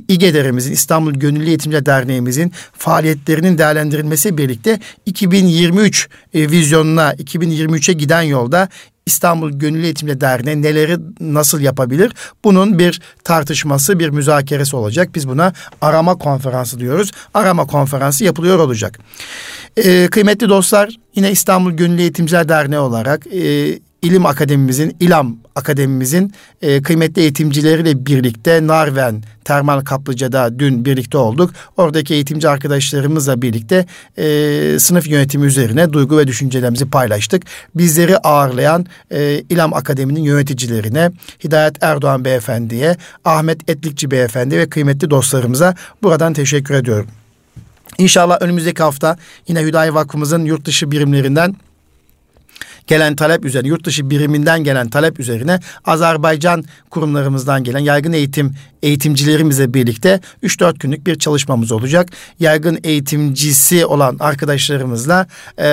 [0.08, 8.68] İGEDER'imizin İstanbul Gönüllü Eğitimci Derneğimizin faaliyetlerinin değerlendirilmesi birlikte 2023 e, vizyonuna 2023'e giden yolda
[9.10, 12.12] İstanbul Gönüllü Eğitimci Derneği neleri nasıl yapabilir?
[12.44, 15.08] Bunun bir tartışması, bir müzakeresi olacak.
[15.14, 17.10] Biz buna arama konferansı diyoruz.
[17.34, 18.98] Arama konferansı yapılıyor olacak.
[19.76, 26.32] Ee, kıymetli dostlar yine İstanbul Gönüllü Eğitimciler Derneği olarak e, İlim Akademimizin, İLAM Akademimizin
[26.62, 31.50] e, kıymetli eğitimcileriyle birlikte Narven Termal Kaplıca'da dün birlikte olduk.
[31.76, 33.86] Oradaki eğitimci arkadaşlarımızla birlikte
[34.18, 34.24] e,
[34.78, 37.42] sınıf yönetimi üzerine duygu ve düşüncelerimizi paylaştık.
[37.74, 41.10] Bizleri ağırlayan e, İLAM Akademi'nin yöneticilerine,
[41.44, 47.06] Hidayet Erdoğan Beyefendi'ye, Ahmet Etlikçi Beyefendi ve kıymetli dostlarımıza buradan teşekkür ediyorum.
[47.98, 49.16] İnşallah önümüzdeki hafta
[49.48, 51.56] yine Hüdayi Vakfımızın yurt dışı birimlerinden
[52.86, 59.74] gelen talep üzerine, yurt dışı biriminden gelen talep üzerine Azerbaycan kurumlarımızdan gelen yaygın eğitim eğitimcilerimizle
[59.74, 62.08] birlikte 3-4 günlük bir çalışmamız olacak.
[62.40, 65.26] Yaygın eğitimcisi olan arkadaşlarımızla
[65.58, 65.68] e,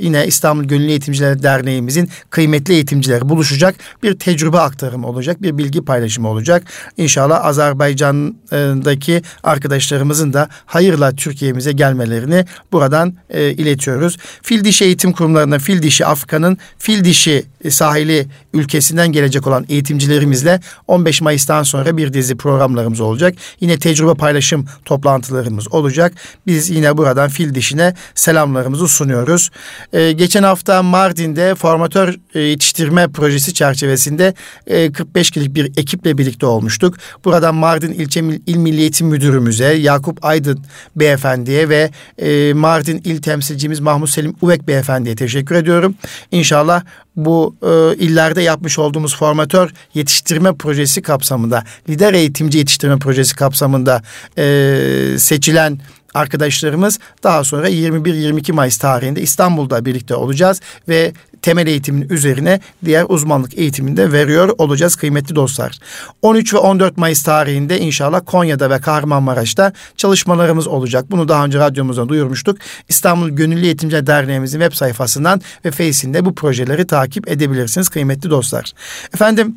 [0.00, 3.74] yine İstanbul Gönüllü Eğitimciler Derneğimizin kıymetli eğitimcileri buluşacak.
[4.02, 6.62] Bir tecrübe aktarımı olacak, bir bilgi paylaşımı olacak.
[6.96, 14.16] İnşallah Azerbaycan'daki arkadaşlarımızın da hayırla Türkiye'mize gelmelerini buradan e, iletiyoruz.
[14.42, 21.20] Fil dişi eğitim kurumlarına, fil dişi Afrika'nın fil dişi sahili ülkesinden gelecek olan eğitimcilerimizle 15
[21.20, 23.34] Mayıs'tan sonra bir dizi programlarımız olacak.
[23.60, 26.12] Yine tecrübe paylaşım toplantılarımız olacak.
[26.46, 29.50] Biz yine buradan fil dişine selamlarımızı sunuyoruz.
[29.92, 34.34] Ee, geçen hafta Mardin'de formatör e, yetiştirme projesi çerçevesinde
[34.66, 36.96] e, 45 kişilik bir ekiple birlikte olmuştuk.
[37.24, 40.60] Buradan Mardin İlçe İl Milli Eğitim Müdürümüze, Yakup Aydın
[40.96, 45.94] Beyefendiye ve e, Mardin İl Temsilcimiz Mahmut Selim Uvek Beyefendiye teşekkür ediyorum.
[46.30, 46.82] İnşallah
[47.16, 54.02] bu e, illerde yapmış olduğumuz formatör yetiştirme projesi kapsamında, lider eğitimci yetiştirme projesi kapsamında
[54.38, 55.78] e, seçilen
[56.14, 61.12] arkadaşlarımız daha sonra 21-22 Mayıs tarihinde İstanbul'da birlikte olacağız ve
[61.42, 65.78] temel eğitimin üzerine diğer uzmanlık eğitiminde veriyor olacağız kıymetli dostlar.
[66.22, 71.10] 13 ve 14 Mayıs tarihinde inşallah Konya'da ve Kahramanmaraş'ta çalışmalarımız olacak.
[71.10, 72.58] Bunu daha önce radyomuzda duyurmuştuk.
[72.88, 78.72] İstanbul Gönüllü Eğitimciler Derneğimizin web sayfasından ve Face'inde bu projeleri takip edebilirsiniz kıymetli dostlar.
[79.14, 79.56] Efendim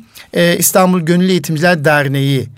[0.58, 2.48] İstanbul Gönüllü Eğitimciler Derneği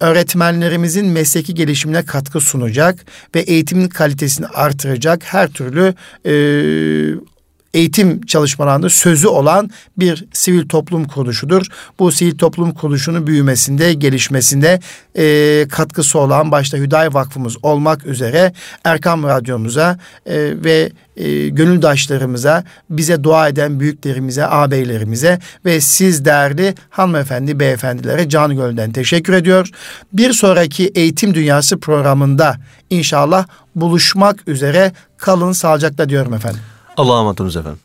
[0.00, 5.94] öğretmenlerimizin mesleki gelişimine katkı sunacak ve eğitimin kalitesini artıracak her türlü
[6.26, 6.32] e,
[7.74, 11.66] eğitim çalışmalarında sözü olan bir sivil toplum kuruluşudur.
[11.98, 14.80] Bu sivil toplum kuruluşunun büyümesinde, gelişmesinde
[15.18, 18.52] e, katkısı olan başta Hüdayi Vakfımız olmak üzere
[18.84, 27.60] Erkam Radyomuza e, ve e, gönüldaşlarımıza, bize dua eden büyüklerimize, ağabeylerimize ve siz değerli hanımefendi,
[27.60, 29.68] beyefendilere can gölden teşekkür ediyor.
[30.12, 32.56] Bir sonraki Eğitim Dünyası programında
[32.90, 36.60] inşallah buluşmak üzere kalın sağlıcakla diyorum efendim.
[36.98, 37.80] Allah'a emanet olunuz efendim.